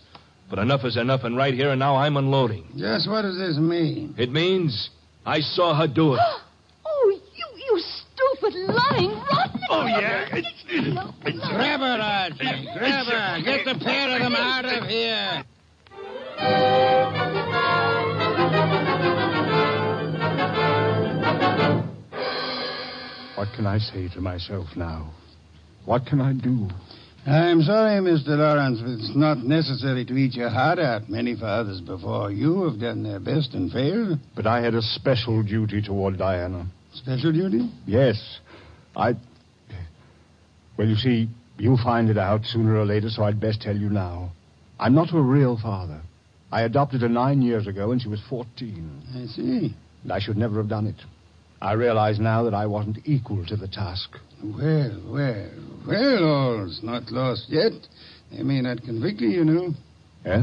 But 0.50 0.58
enough 0.58 0.84
is 0.84 0.96
enough, 0.96 1.24
and 1.24 1.36
right 1.36 1.54
here 1.54 1.70
and 1.70 1.78
now 1.78 1.96
I'm 1.96 2.16
unloading. 2.16 2.64
Just 2.76 3.08
what 3.08 3.22
does 3.22 3.38
this 3.38 3.56
mean? 3.56 4.14
It 4.18 4.30
means 4.30 4.90
I 5.24 5.40
saw 5.40 5.74
her 5.78 5.88
do 5.88 6.14
it. 6.14 6.20
Oh, 6.84 7.10
you, 7.10 7.46
you 7.56 7.80
stupid, 7.80 8.54
lying, 8.54 9.10
rotten. 9.10 9.60
Oh, 9.70 9.86
yeah? 9.86 10.28
Grab 10.28 11.80
her, 11.80 11.98
Archie. 12.00 12.68
Grab 12.76 13.06
her. 13.06 13.42
Get 13.44 13.64
the 13.64 13.84
pair 13.84 14.14
of 14.14 14.20
them 14.20 14.34
out 14.34 14.64
of 14.64 14.88
here. 14.88 15.44
What 23.36 23.48
can 23.54 23.66
I 23.66 23.78
say 23.78 24.08
to 24.14 24.20
myself 24.20 24.66
now? 24.76 25.10
What 25.84 26.06
can 26.06 26.20
I 26.20 26.32
do? 26.32 26.68
I'm 27.24 27.62
sorry, 27.62 28.00
Mr. 28.00 28.28
Lawrence, 28.28 28.80
but 28.80 28.90
it's 28.90 29.16
not 29.16 29.38
necessary 29.38 30.04
to 30.04 30.14
eat 30.14 30.34
your 30.34 30.48
heart 30.48 30.78
out. 30.80 31.08
Many 31.08 31.36
fathers 31.36 31.80
before 31.80 32.32
you 32.32 32.64
have 32.64 32.80
done 32.80 33.04
their 33.04 33.20
best 33.20 33.54
and 33.54 33.70
failed. 33.70 34.18
But 34.34 34.46
I 34.46 34.60
had 34.60 34.74
a 34.74 34.82
special 34.82 35.42
duty 35.42 35.80
toward 35.82 36.18
Diana. 36.18 36.66
Special 36.94 37.32
duty? 37.32 37.70
Yes. 37.86 38.40
I. 38.96 39.14
Well, 40.76 40.88
you 40.88 40.96
see, 40.96 41.28
you'll 41.58 41.82
find 41.82 42.10
it 42.10 42.18
out 42.18 42.44
sooner 42.44 42.76
or 42.76 42.84
later, 42.84 43.08
so 43.08 43.22
I'd 43.22 43.40
best 43.40 43.62
tell 43.62 43.76
you 43.76 43.88
now. 43.88 44.32
I'm 44.80 44.94
not 44.94 45.14
a 45.14 45.20
real 45.20 45.56
father. 45.62 46.00
I 46.50 46.62
adopted 46.62 47.02
her 47.02 47.08
nine 47.08 47.40
years 47.40 47.66
ago 47.66 47.88
when 47.88 48.00
she 48.00 48.08
was 48.08 48.20
14. 48.28 49.02
I 49.14 49.26
see. 49.26 49.74
And 50.02 50.12
I 50.12 50.18
should 50.18 50.36
never 50.36 50.56
have 50.56 50.68
done 50.68 50.86
it. 50.88 50.96
I 51.62 51.74
realize 51.74 52.18
now 52.18 52.42
that 52.42 52.54
I 52.54 52.66
wasn't 52.66 52.98
equal 53.04 53.46
to 53.46 53.56
the 53.56 53.68
task. 53.68 54.18
Well, 54.42 55.00
well, 55.06 55.50
well, 55.86 56.24
all's 56.24 56.80
not 56.82 57.12
lost 57.12 57.46
yet. 57.48 57.70
They 58.32 58.42
may 58.42 58.60
not 58.60 58.82
convict 58.82 59.20
her, 59.20 59.26
you 59.26 59.44
know. 59.44 59.72
Eh? 60.24 60.42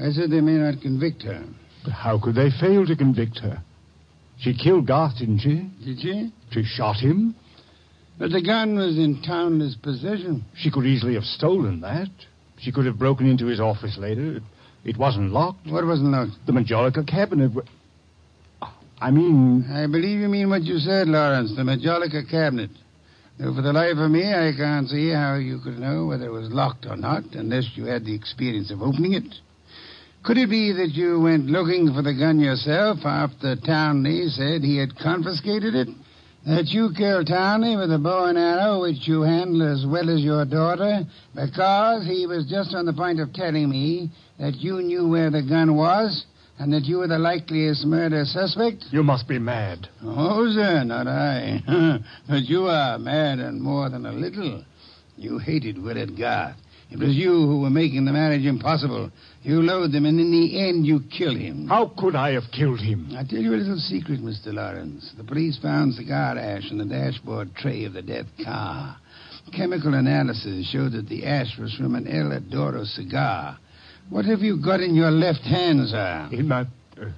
I 0.00 0.10
said 0.10 0.32
they 0.32 0.40
may 0.40 0.58
not 0.58 0.82
convict 0.82 1.22
her. 1.22 1.44
But 1.84 1.92
how 1.92 2.18
could 2.20 2.34
they 2.34 2.50
fail 2.60 2.84
to 2.86 2.96
convict 2.96 3.38
her? 3.38 3.62
She 4.40 4.52
killed 4.52 4.88
Garth, 4.88 5.18
didn't 5.18 5.38
she? 5.38 5.70
Did 5.84 6.00
she? 6.00 6.32
She 6.50 6.64
shot 6.64 6.96
him. 6.96 7.36
But 8.18 8.32
the 8.32 8.42
gun 8.42 8.74
was 8.74 8.98
in 8.98 9.22
Townley's 9.24 9.76
possession. 9.76 10.44
She 10.56 10.72
could 10.72 10.86
easily 10.86 11.14
have 11.14 11.22
stolen 11.22 11.82
that. 11.82 12.10
She 12.58 12.72
could 12.72 12.86
have 12.86 12.98
broken 12.98 13.30
into 13.30 13.46
his 13.46 13.60
office 13.60 13.96
later. 13.96 14.40
It 14.84 14.96
wasn't 14.96 15.30
locked. 15.30 15.68
What 15.68 15.86
wasn't 15.86 16.10
locked? 16.10 16.32
The 16.46 16.52
Majolica 16.52 17.06
cabinet. 17.06 17.52
I 19.00 19.10
mean, 19.12 19.64
I 19.70 19.86
believe 19.86 20.18
you 20.18 20.28
mean 20.28 20.50
what 20.50 20.64
you 20.64 20.78
said, 20.78 21.06
Lawrence, 21.06 21.54
the 21.54 21.62
Majolica 21.62 22.28
cabinet. 22.28 22.70
Though 23.38 23.54
for 23.54 23.62
the 23.62 23.72
life 23.72 23.96
of 23.96 24.10
me, 24.10 24.26
I 24.26 24.52
can't 24.56 24.88
see 24.88 25.10
how 25.10 25.36
you 25.36 25.60
could 25.60 25.78
know 25.78 26.06
whether 26.06 26.26
it 26.26 26.32
was 26.32 26.50
locked 26.50 26.84
or 26.86 26.96
not 26.96 27.22
unless 27.34 27.70
you 27.76 27.84
had 27.84 28.04
the 28.04 28.14
experience 28.14 28.72
of 28.72 28.82
opening 28.82 29.12
it. 29.12 29.32
Could 30.24 30.36
it 30.36 30.50
be 30.50 30.72
that 30.72 30.90
you 30.94 31.20
went 31.20 31.46
looking 31.46 31.94
for 31.94 32.02
the 32.02 32.12
gun 32.12 32.40
yourself 32.40 32.98
after 33.04 33.54
Townley 33.54 34.26
said 34.30 34.62
he 34.62 34.78
had 34.78 34.98
confiscated 34.98 35.76
it? 35.76 35.88
That 36.44 36.66
you 36.66 36.90
killed 36.96 37.28
Townley 37.28 37.76
with 37.76 37.92
a 37.92 37.98
bow 37.98 38.24
and 38.24 38.38
arrow 38.38 38.80
which 38.80 39.06
you 39.06 39.22
handle 39.22 39.62
as 39.62 39.86
well 39.86 40.10
as 40.10 40.20
your 40.20 40.44
daughter 40.44 41.06
because 41.36 42.04
he 42.04 42.26
was 42.26 42.46
just 42.50 42.74
on 42.74 42.84
the 42.84 42.92
point 42.92 43.20
of 43.20 43.32
telling 43.32 43.70
me 43.70 44.10
that 44.40 44.56
you 44.56 44.82
knew 44.82 45.06
where 45.06 45.30
the 45.30 45.42
gun 45.42 45.76
was 45.76 46.24
and 46.58 46.72
that 46.72 46.84
you 46.84 46.98
were 46.98 47.08
the 47.08 47.18
likeliest 47.18 47.86
murder 47.86 48.24
suspect? 48.24 48.84
you 48.90 49.02
must 49.02 49.28
be 49.28 49.38
mad. 49.38 49.88
Oh, 50.02 50.50
sir, 50.50 50.84
not 50.84 51.06
I. 51.06 51.98
but 52.28 52.42
you 52.42 52.66
are 52.66 52.98
mad 52.98 53.38
and 53.38 53.60
more 53.60 53.88
than 53.88 54.06
a 54.06 54.12
little. 54.12 54.64
You 55.16 55.38
hated 55.38 55.82
Willard 55.82 56.16
Garth. 56.18 56.56
It 56.90 56.98
was 56.98 57.14
you 57.14 57.30
who 57.30 57.60
were 57.60 57.70
making 57.70 58.06
the 58.06 58.12
marriage 58.12 58.46
impossible. 58.46 59.10
You 59.42 59.60
loathed 59.60 59.94
him, 59.94 60.06
and 60.06 60.18
in 60.18 60.30
the 60.30 60.58
end, 60.58 60.86
you 60.86 61.00
killed 61.10 61.36
him. 61.36 61.68
How 61.68 61.92
could 61.98 62.16
I 62.16 62.32
have 62.32 62.50
killed 62.50 62.80
him? 62.80 63.10
I'll 63.14 63.26
tell 63.26 63.40
you 63.40 63.54
a 63.54 63.56
little 63.56 63.78
secret, 63.78 64.20
Mr. 64.20 64.54
Lawrence. 64.54 65.12
The 65.16 65.24
police 65.24 65.58
found 65.58 65.94
cigar 65.94 66.38
ash 66.38 66.70
in 66.70 66.78
the 66.78 66.86
dashboard 66.86 67.54
tray 67.56 67.84
of 67.84 67.92
the 67.92 68.00
death 68.00 68.26
car. 68.42 68.96
Chemical 69.54 69.94
analysis 69.94 70.66
showed 70.66 70.92
that 70.92 71.08
the 71.08 71.26
ash 71.26 71.58
was 71.58 71.74
from 71.74 71.94
an 71.94 72.06
El 72.06 72.30
Adoro 72.32 72.86
cigar. 72.86 73.58
What 74.10 74.24
have 74.24 74.40
you 74.40 74.62
got 74.62 74.80
in 74.80 74.94
your 74.94 75.10
left 75.10 75.40
hand, 75.40 75.88
sir? 75.88 76.28
In 76.32 76.48
my. 76.48 76.62
Uh, 76.62 77.10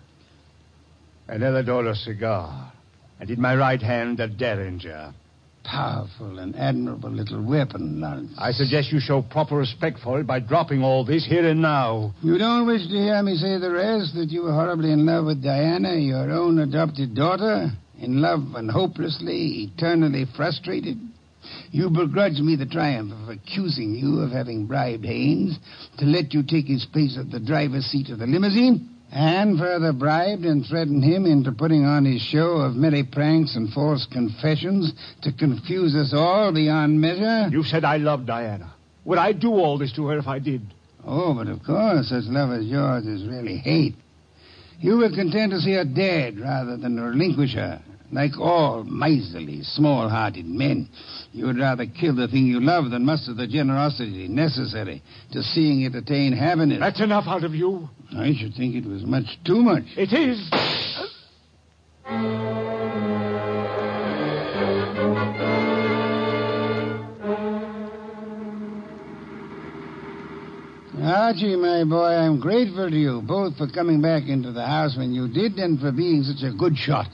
an 1.28 1.40
Eladora 1.40 1.94
cigar. 1.94 2.72
And 3.20 3.30
in 3.30 3.40
my 3.40 3.54
right 3.54 3.80
hand, 3.80 4.18
a 4.18 4.26
derringer. 4.26 5.14
Powerful 5.62 6.38
and 6.38 6.56
admirable 6.56 7.10
little 7.10 7.44
weapon, 7.44 8.00
Lawrence. 8.00 8.32
I 8.38 8.50
suggest 8.50 8.90
you 8.90 8.98
show 8.98 9.22
proper 9.22 9.56
respect 9.56 9.98
for 10.02 10.18
it 10.18 10.26
by 10.26 10.40
dropping 10.40 10.82
all 10.82 11.04
this 11.04 11.24
here 11.24 11.46
and 11.46 11.62
now. 11.62 12.14
You 12.22 12.38
don't 12.38 12.66
wish 12.66 12.82
to 12.82 12.94
hear 12.94 13.22
me 13.22 13.36
say 13.36 13.58
the 13.58 13.70
rest 13.70 14.14
that 14.16 14.30
you 14.30 14.42
were 14.42 14.52
horribly 14.52 14.90
in 14.90 15.06
love 15.06 15.26
with 15.26 15.44
Diana, 15.44 15.94
your 15.94 16.30
own 16.30 16.58
adopted 16.58 17.14
daughter? 17.14 17.70
In 18.00 18.20
love 18.22 18.54
and 18.56 18.70
hopelessly, 18.70 19.70
eternally 19.70 20.24
frustrated? 20.34 20.98
You 21.70 21.90
begrudge 21.90 22.40
me 22.40 22.56
the 22.56 22.66
triumph 22.66 23.12
of 23.12 23.28
accusing 23.28 23.94
you 23.94 24.20
of 24.20 24.32
having 24.32 24.66
bribed 24.66 25.04
Haynes 25.04 25.58
to 25.98 26.04
let 26.04 26.34
you 26.34 26.42
take 26.42 26.66
his 26.66 26.84
place 26.84 27.16
at 27.18 27.30
the 27.30 27.40
driver's 27.40 27.86
seat 27.86 28.10
of 28.10 28.18
the 28.18 28.26
limousine? 28.26 28.88
And 29.12 29.58
further 29.58 29.92
bribed 29.92 30.44
and 30.44 30.64
threatened 30.64 31.02
him 31.02 31.26
into 31.26 31.50
putting 31.50 31.84
on 31.84 32.04
his 32.04 32.22
show 32.22 32.58
of 32.58 32.76
merry 32.76 33.02
pranks 33.02 33.56
and 33.56 33.72
false 33.72 34.06
confessions 34.06 34.92
to 35.22 35.32
confuse 35.32 35.96
us 35.96 36.12
all 36.14 36.52
beyond 36.52 37.00
measure? 37.00 37.48
You 37.50 37.64
said 37.64 37.84
I 37.84 37.96
loved 37.96 38.26
Diana. 38.26 38.72
Would 39.04 39.18
I 39.18 39.32
do 39.32 39.50
all 39.52 39.78
this 39.78 39.92
to 39.94 40.06
her 40.06 40.18
if 40.18 40.28
I 40.28 40.38
did? 40.38 40.62
Oh, 41.04 41.34
but 41.34 41.48
of 41.48 41.62
course, 41.64 42.10
such 42.10 42.24
love 42.26 42.52
as 42.52 42.66
yours 42.66 43.06
is 43.06 43.26
really 43.26 43.56
hate. 43.56 43.94
You 44.78 44.98
were 44.98 45.10
content 45.10 45.52
to 45.52 45.60
see 45.60 45.72
her 45.72 45.84
dead 45.84 46.38
rather 46.38 46.76
than 46.76 47.00
relinquish 47.00 47.54
her. 47.54 47.82
Like 48.12 48.38
all 48.38 48.82
miserly, 48.82 49.62
small-hearted 49.62 50.44
men, 50.44 50.88
you 51.32 51.46
would 51.46 51.58
rather 51.58 51.86
kill 51.86 52.16
the 52.16 52.26
thing 52.26 52.46
you 52.46 52.60
love 52.60 52.90
than 52.90 53.04
muster 53.04 53.34
the 53.34 53.46
generosity 53.46 54.26
necessary 54.26 55.00
to 55.32 55.42
seeing 55.42 55.82
it 55.82 55.94
attain 55.94 56.32
happiness. 56.32 56.80
That's 56.80 57.00
enough 57.00 57.24
out 57.28 57.44
of 57.44 57.54
you. 57.54 57.88
I 58.16 58.32
should 58.36 58.54
think 58.54 58.74
it 58.74 58.84
was 58.84 59.04
much 59.04 59.38
too 59.44 59.62
much. 59.62 59.84
It 59.96 60.12
is. 60.12 60.50
Archie, 71.02 71.56
my 71.56 71.84
boy, 71.84 72.08
I'm 72.08 72.40
grateful 72.40 72.90
to 72.90 72.96
you, 72.96 73.22
both 73.22 73.56
for 73.56 73.68
coming 73.68 74.02
back 74.02 74.28
into 74.28 74.50
the 74.52 74.66
house 74.66 74.96
when 74.96 75.12
you 75.12 75.28
did 75.28 75.54
and 75.54 75.78
for 75.78 75.92
being 75.92 76.24
such 76.24 76.42
a 76.42 76.52
good 76.52 76.76
shot. 76.76 77.06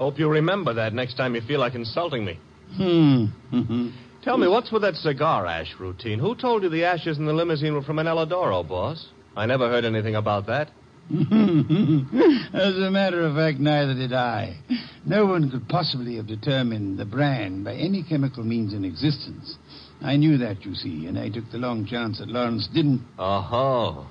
Hope 0.00 0.18
you 0.18 0.30
remember 0.30 0.72
that 0.72 0.94
next 0.94 1.18
time 1.18 1.34
you 1.34 1.42
feel 1.42 1.60
like 1.60 1.74
insulting 1.74 2.24
me. 2.24 2.38
Hmm. 2.74 3.26
Tell 4.22 4.38
me, 4.38 4.48
what's 4.48 4.72
with 4.72 4.80
that 4.80 4.94
cigar 4.94 5.44
ash 5.44 5.74
routine? 5.78 6.18
Who 6.18 6.34
told 6.34 6.62
you 6.62 6.70
the 6.70 6.86
ashes 6.86 7.18
in 7.18 7.26
the 7.26 7.34
limousine 7.34 7.74
were 7.74 7.82
from 7.82 7.98
an 7.98 8.06
Eladoro, 8.06 8.66
boss? 8.66 9.06
I 9.36 9.44
never 9.44 9.68
heard 9.68 9.84
anything 9.84 10.14
about 10.14 10.46
that. 10.46 10.70
As 11.10 12.78
a 12.78 12.90
matter 12.90 13.26
of 13.26 13.36
fact, 13.36 13.58
neither 13.60 13.92
did 13.92 14.14
I. 14.14 14.56
No 15.04 15.26
one 15.26 15.50
could 15.50 15.68
possibly 15.68 16.16
have 16.16 16.26
determined 16.26 16.98
the 16.98 17.04
brand 17.04 17.64
by 17.64 17.74
any 17.74 18.02
chemical 18.02 18.42
means 18.42 18.72
in 18.72 18.86
existence. 18.86 19.58
I 20.00 20.16
knew 20.16 20.38
that, 20.38 20.64
you 20.64 20.74
see, 20.74 21.08
and 21.08 21.18
I 21.18 21.28
took 21.28 21.50
the 21.52 21.58
long 21.58 21.84
chance 21.84 22.20
that 22.20 22.28
Lawrence 22.28 22.70
didn't. 22.72 23.02
Oh. 23.18 24.10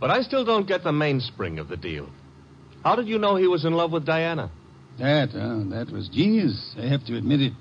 But 0.00 0.10
I 0.10 0.22
still 0.22 0.44
don't 0.44 0.66
get 0.66 0.82
the 0.82 0.92
mainspring 0.92 1.60
of 1.60 1.68
the 1.68 1.76
deal. 1.76 2.08
How 2.82 2.96
did 2.96 3.06
you 3.06 3.18
know 3.18 3.36
he 3.36 3.46
was 3.46 3.64
in 3.64 3.74
love 3.74 3.92
with 3.92 4.04
Diana? 4.04 4.50
That, 4.98 5.30
oh, 5.34 5.64
that 5.70 5.90
was 5.92 6.08
genius. 6.08 6.74
I 6.76 6.86
have 6.86 7.04
to 7.06 7.16
admit 7.16 7.40
it. 7.40 7.52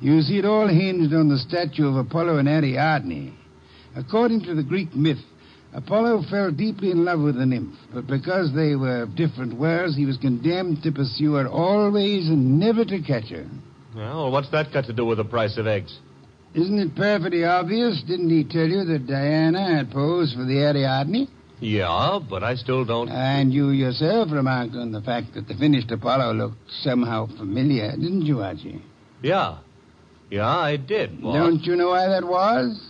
You 0.00 0.20
see, 0.22 0.38
it 0.38 0.44
all 0.44 0.68
hinged 0.68 1.12
on 1.14 1.28
the 1.28 1.38
statue 1.38 1.86
of 1.86 1.96
Apollo 1.96 2.38
and 2.38 2.48
Ariadne. 2.48 3.34
According 3.96 4.42
to 4.44 4.54
the 4.54 4.62
Greek 4.62 4.94
myth, 4.94 5.18
Apollo 5.72 6.24
fell 6.30 6.50
deeply 6.50 6.90
in 6.90 7.04
love 7.04 7.20
with 7.20 7.36
the 7.36 7.46
nymph, 7.46 7.76
but 7.94 8.06
because 8.06 8.52
they 8.54 8.74
were 8.74 9.02
of 9.02 9.14
different 9.14 9.54
worlds, 9.58 9.96
he 9.96 10.04
was 10.04 10.16
condemned 10.16 10.82
to 10.82 10.92
pursue 10.92 11.34
her 11.34 11.48
always 11.48 12.28
and 12.28 12.58
never 12.58 12.84
to 12.84 13.00
catch 13.00 13.28
her. 13.28 13.46
Well, 13.94 14.30
what's 14.30 14.50
that 14.50 14.72
got 14.72 14.86
to 14.86 14.92
do 14.92 15.04
with 15.04 15.18
the 15.18 15.24
price 15.24 15.56
of 15.58 15.66
eggs? 15.66 15.96
Isn't 16.54 16.78
it 16.78 16.96
perfectly 16.96 17.44
obvious? 17.44 18.02
Didn't 18.02 18.30
he 18.30 18.44
tell 18.44 18.66
you 18.66 18.84
that 18.84 19.06
Diana 19.06 19.76
had 19.76 19.90
posed 19.90 20.34
for 20.34 20.44
the 20.44 20.58
Ariadne? 20.58 21.28
Yeah, 21.60 22.18
but 22.28 22.42
I 22.42 22.54
still 22.54 22.84
don't. 22.84 23.08
And 23.08 23.52
you 23.52 23.70
yourself 23.70 24.30
remarked 24.30 24.74
on 24.74 24.92
the 24.92 25.02
fact 25.02 25.34
that 25.34 25.46
the 25.46 25.54
finished 25.54 25.90
Apollo 25.90 26.34
looked 26.34 26.70
somehow 26.82 27.26
familiar, 27.26 27.90
didn't 27.92 28.22
you, 28.22 28.42
Archie? 28.42 28.82
Yeah. 29.22 29.58
Yeah, 30.30 30.48
I 30.48 30.76
did, 30.76 31.20
boss. 31.20 31.34
Don't 31.34 31.64
you 31.64 31.76
know 31.76 31.88
why 31.88 32.06
that 32.08 32.24
was? 32.24 32.80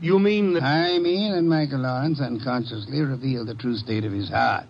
You 0.00 0.18
mean 0.18 0.54
that. 0.54 0.62
I 0.62 0.98
mean 0.98 1.32
that 1.32 1.42
Michael 1.42 1.80
Lawrence 1.80 2.20
unconsciously 2.20 3.00
revealed 3.00 3.48
the 3.48 3.54
true 3.54 3.76
state 3.76 4.04
of 4.04 4.12
his 4.12 4.28
heart. 4.30 4.66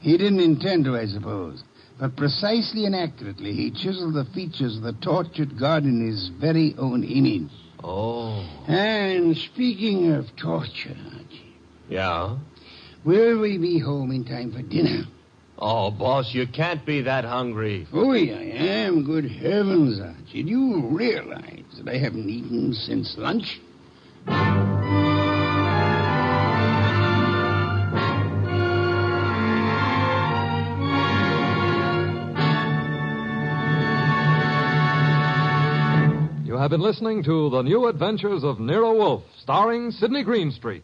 He 0.00 0.16
didn't 0.18 0.40
intend 0.40 0.84
to, 0.86 0.96
I 0.96 1.06
suppose. 1.06 1.62
But 1.98 2.16
precisely 2.16 2.84
and 2.84 2.94
accurately, 2.96 3.52
he 3.52 3.70
chiseled 3.70 4.14
the 4.14 4.24
features 4.24 4.76
of 4.76 4.82
the 4.82 4.92
tortured 4.94 5.58
god 5.58 5.84
in 5.84 6.04
his 6.04 6.28
very 6.28 6.74
own 6.78 7.04
image. 7.04 7.50
Oh. 7.84 8.44
And 8.66 9.36
speaking 9.36 10.12
of 10.12 10.34
torture, 10.36 10.96
Archie, 11.14 11.56
Yeah? 11.88 12.36
Will 13.04 13.40
we 13.40 13.58
be 13.58 13.78
home 13.78 14.10
in 14.10 14.24
time 14.24 14.52
for 14.52 14.62
dinner? 14.62 15.04
Oh, 15.58 15.90
boss, 15.92 16.34
you 16.34 16.46
can't 16.48 16.84
be 16.84 17.02
that 17.02 17.24
hungry. 17.24 17.86
Oh, 17.92 18.12
yeah, 18.14 18.34
I 18.34 18.42
am. 18.86 19.04
Good 19.04 19.30
heavens, 19.30 20.00
Archie. 20.00 20.42
Do 20.42 20.50
you 20.50 20.88
realize 20.88 21.62
that 21.76 21.88
I 21.88 21.98
haven't 21.98 22.28
eaten 22.28 22.72
since 22.72 23.14
lunch? 23.16 23.60
You 36.44 36.58
have 36.58 36.70
been 36.70 36.80
listening 36.80 37.22
to 37.24 37.50
The 37.50 37.62
New 37.62 37.86
Adventures 37.86 38.42
of 38.42 38.58
Nero 38.58 38.94
Wolfe, 38.94 39.22
starring 39.40 39.90
Sidney 39.92 40.24
Greenstreet. 40.24 40.82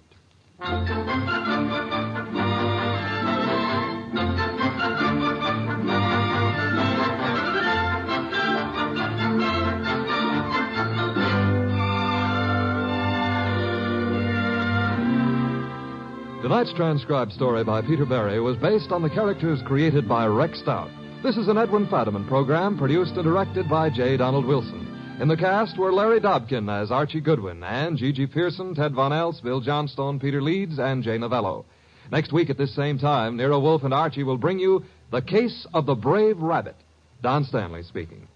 Tonight's 16.48 16.72
transcribed 16.72 17.30
story 17.34 17.62
by 17.62 17.82
Peter 17.82 18.06
Berry 18.06 18.40
was 18.40 18.56
based 18.56 18.90
on 18.90 19.02
the 19.02 19.10
characters 19.10 19.60
created 19.66 20.08
by 20.08 20.24
Rex 20.24 20.58
Stout. 20.60 20.88
This 21.22 21.36
is 21.36 21.46
an 21.46 21.58
Edwin 21.58 21.86
Fadiman 21.88 22.26
program 22.26 22.78
produced 22.78 23.16
and 23.16 23.24
directed 23.24 23.68
by 23.68 23.90
J. 23.90 24.16
Donald 24.16 24.46
Wilson. 24.46 25.18
In 25.20 25.28
the 25.28 25.36
cast 25.36 25.76
were 25.76 25.92
Larry 25.92 26.20
Dobkin 26.20 26.70
as 26.70 26.90
Archie 26.90 27.20
Goodwin 27.20 27.62
and 27.62 27.98
Gigi 27.98 28.26
Pearson, 28.26 28.74
Ted 28.74 28.94
Von 28.94 29.12
Eltz, 29.12 29.42
Bill 29.42 29.60
Johnstone, 29.60 30.18
Peter 30.18 30.40
Leeds, 30.40 30.78
and 30.78 31.04
Jay 31.04 31.18
Novello. 31.18 31.66
Next 32.10 32.32
week 32.32 32.48
at 32.48 32.56
this 32.56 32.74
same 32.74 32.98
time, 32.98 33.36
Nero 33.36 33.60
Wolfe 33.60 33.84
and 33.84 33.92
Archie 33.92 34.22
will 34.22 34.38
bring 34.38 34.58
you 34.58 34.86
The 35.10 35.20
Case 35.20 35.66
of 35.74 35.84
the 35.84 35.96
Brave 35.96 36.38
Rabbit. 36.38 36.76
Don 37.20 37.44
Stanley 37.44 37.82
speaking. 37.82 38.26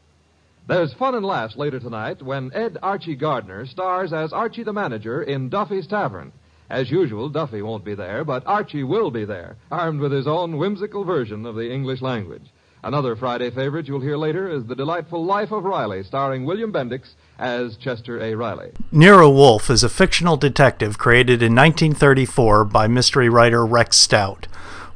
There's 0.68 0.92
fun 0.92 1.14
and 1.14 1.24
laughs 1.24 1.56
later 1.56 1.80
tonight 1.80 2.20
when 2.20 2.52
Ed 2.52 2.76
Archie 2.82 3.16
Gardner 3.16 3.64
stars 3.64 4.12
as 4.12 4.34
Archie 4.34 4.64
the 4.64 4.74
manager 4.74 5.22
in 5.22 5.48
Duffy's 5.48 5.86
Tavern. 5.86 6.30
As 6.70 6.90
usual, 6.90 7.28
Duffy 7.28 7.62
won't 7.62 7.84
be 7.84 7.94
there, 7.94 8.24
but 8.24 8.46
Archie 8.46 8.82
will 8.84 9.10
be 9.10 9.24
there, 9.24 9.56
armed 9.70 10.00
with 10.00 10.12
his 10.12 10.26
own 10.26 10.56
whimsical 10.56 11.04
version 11.04 11.44
of 11.46 11.54
the 11.54 11.70
English 11.70 12.00
language. 12.00 12.50
Another 12.84 13.14
Friday 13.14 13.50
favorite 13.50 13.86
you'll 13.86 14.00
hear 14.00 14.16
later 14.16 14.48
is 14.48 14.64
The 14.64 14.74
Delightful 14.74 15.24
Life 15.24 15.52
of 15.52 15.62
Riley, 15.62 16.02
starring 16.02 16.44
William 16.44 16.72
Bendix 16.72 17.10
as 17.38 17.76
Chester 17.76 18.20
A. 18.20 18.34
Riley. 18.34 18.72
Nero 18.90 19.30
Wolfe 19.30 19.70
is 19.70 19.84
a 19.84 19.88
fictional 19.88 20.36
detective 20.36 20.98
created 20.98 21.42
in 21.42 21.54
1934 21.54 22.64
by 22.64 22.88
mystery 22.88 23.28
writer 23.28 23.64
Rex 23.64 23.98
Stout. 23.98 24.48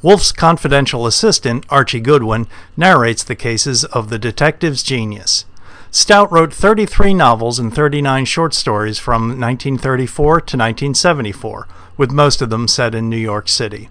Wolfe's 0.02 0.33
confidential 0.33 1.07
assistant, 1.07 1.64
Archie 1.68 2.00
Goodwin, 2.00 2.48
narrates 2.76 3.22
the 3.22 3.37
cases 3.37 3.85
of 3.85 4.11
the 4.11 4.18
detective's 4.18 4.83
genius. 4.83 5.44
Stout 5.90 6.31
wrote 6.31 6.53
33 6.53 7.14
novels 7.14 7.59
and 7.59 7.75
39 7.75 8.25
short 8.25 8.55
stories 8.55 8.99
from 8.99 9.29
1934 9.40 10.27
to 10.27 10.57
1974, 10.57 11.68
with 11.96 12.11
most 12.11 12.42
of 12.42 12.51
them 12.51 12.68
set 12.68 12.94
in 12.94 13.09
New 13.09 13.16
York 13.16 13.49
City. 13.49 13.88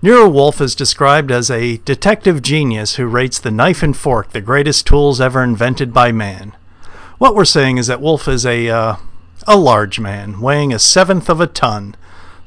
Nero 0.00 0.28
Wolfe 0.28 0.60
is 0.60 0.74
described 0.74 1.30
as 1.30 1.48
a 1.48 1.76
detective 1.78 2.42
genius 2.42 2.96
who 2.96 3.06
rates 3.06 3.38
the 3.38 3.52
knife 3.52 3.84
and 3.84 3.96
fork 3.96 4.32
the 4.32 4.40
greatest 4.40 4.84
tools 4.86 5.20
ever 5.20 5.44
invented 5.44 5.92
by 5.94 6.10
man. 6.10 6.56
What 7.18 7.36
we're 7.36 7.44
saying 7.44 7.78
is 7.78 7.86
that 7.86 8.00
Wolfe 8.00 8.26
is 8.26 8.44
a 8.44 8.68
uh, 8.68 8.96
a 9.46 9.56
large 9.56 10.00
man, 10.00 10.40
weighing 10.40 10.72
a 10.72 10.78
seventh 10.78 11.28
of 11.28 11.40
a 11.40 11.46
ton. 11.46 11.94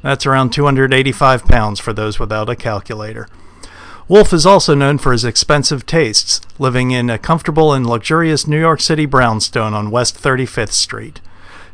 That's 0.02 0.26
around 0.26 0.52
285 0.52 1.46
pounds 1.46 1.80
for 1.80 1.94
those 1.94 2.20
without 2.20 2.50
a 2.50 2.56
calculator. 2.56 3.28
Wolfe 4.08 4.34
is 4.34 4.46
also 4.46 4.76
known 4.76 5.00
for 5.00 5.14
his 5.14 5.26
expensive 5.26 5.88
tastes, 5.88 6.40
living 6.60 6.92
in 6.92 7.10
a 7.10 7.18
comfortable 7.18 7.74
and 7.74 7.88
luxurious 7.88 8.46
New 8.46 8.60
York 8.60 8.80
City 8.80 9.08
brownstone 9.08 9.74
on 9.74 9.90
West 9.90 10.22
35th 10.22 10.74
Street. 10.74 11.22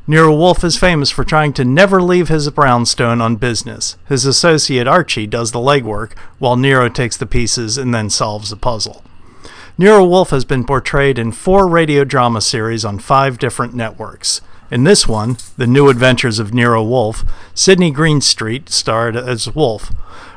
Nero 0.08 0.34
Wolfe 0.34 0.64
is 0.64 0.78
famous 0.78 1.12
for 1.12 1.26
trying 1.26 1.52
to 1.54 1.66
never 1.66 2.02
leave 2.02 2.30
his 2.30 2.50
brownstone 2.50 3.20
on 3.20 3.36
business. 3.36 3.98
His 4.08 4.26
associate 4.26 4.88
Archie 4.88 5.28
does 5.28 5.52
the 5.52 5.60
legwork, 5.60 6.14
while 6.40 6.56
Nero 6.56 6.88
takes 6.88 7.18
the 7.18 7.26
pieces 7.26 7.78
and 7.78 7.94
then 7.94 8.10
solves 8.10 8.50
the 8.50 8.56
puzzle. 8.56 9.04
Nero 9.78 10.06
Wolfe 10.06 10.30
has 10.30 10.46
been 10.46 10.64
portrayed 10.64 11.20
in 11.20 11.34
four 11.34 11.68
radio 11.68 12.06
drama 12.06 12.40
series 12.40 12.86
on 12.86 13.00
five 13.00 13.40
different 13.40 13.74
networks. 13.74 14.40
In 14.72 14.86
this 14.86 15.06
one, 15.06 15.36
The 15.58 15.68
New 15.68 15.90
Adventures 15.90 16.40
of 16.40 16.54
Nero 16.54 16.82
Wolfe, 16.82 17.26
Sydney 17.54 17.92
Greenstreet 17.92 18.70
starred 18.70 19.18
as 19.18 19.54
Wolfe. 19.54 19.92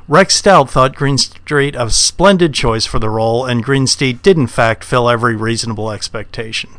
Rex 0.07 0.37
Stout 0.37 0.69
thought 0.69 0.95
Greenstreet 0.95 1.75
a 1.75 1.88
splendid 1.88 2.53
choice 2.53 2.85
for 2.85 2.99
the 2.99 3.09
role, 3.09 3.47
and 3.47 3.64
Greenstreet 3.64 4.23
did 4.23 4.37
in 4.37 4.47
fact 4.47 4.85
fill 4.85 5.09
every 5.09 5.35
reasonable 5.35 5.90
expectation. 5.90 6.71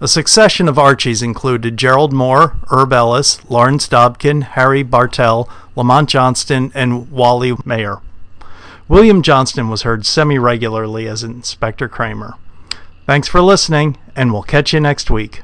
A 0.00 0.08
succession 0.08 0.66
of 0.66 0.78
Archies 0.78 1.22
included 1.22 1.76
Gerald 1.76 2.14
Mohr, 2.14 2.56
Herb 2.70 2.94
Ellis, 2.94 3.38
Lawrence 3.50 3.86
Dobkin, 3.86 4.42
Harry 4.42 4.82
Bartell, 4.82 5.50
Lamont 5.74 6.08
Johnson, 6.08 6.72
and 6.74 7.10
Wally 7.10 7.52
Maher. 7.66 8.00
William 8.88 9.20
Johnstone 9.20 9.68
was 9.68 9.82
heard 9.82 10.06
semi 10.06 10.38
regularly 10.38 11.06
as 11.06 11.22
Inspector 11.22 11.86
Cramer. 11.88 12.36
Thanks 13.04 13.28
for 13.28 13.42
listening, 13.42 13.98
and 14.14 14.32
we'll 14.32 14.42
catch 14.42 14.72
you 14.72 14.80
next 14.80 15.10
week. 15.10 15.42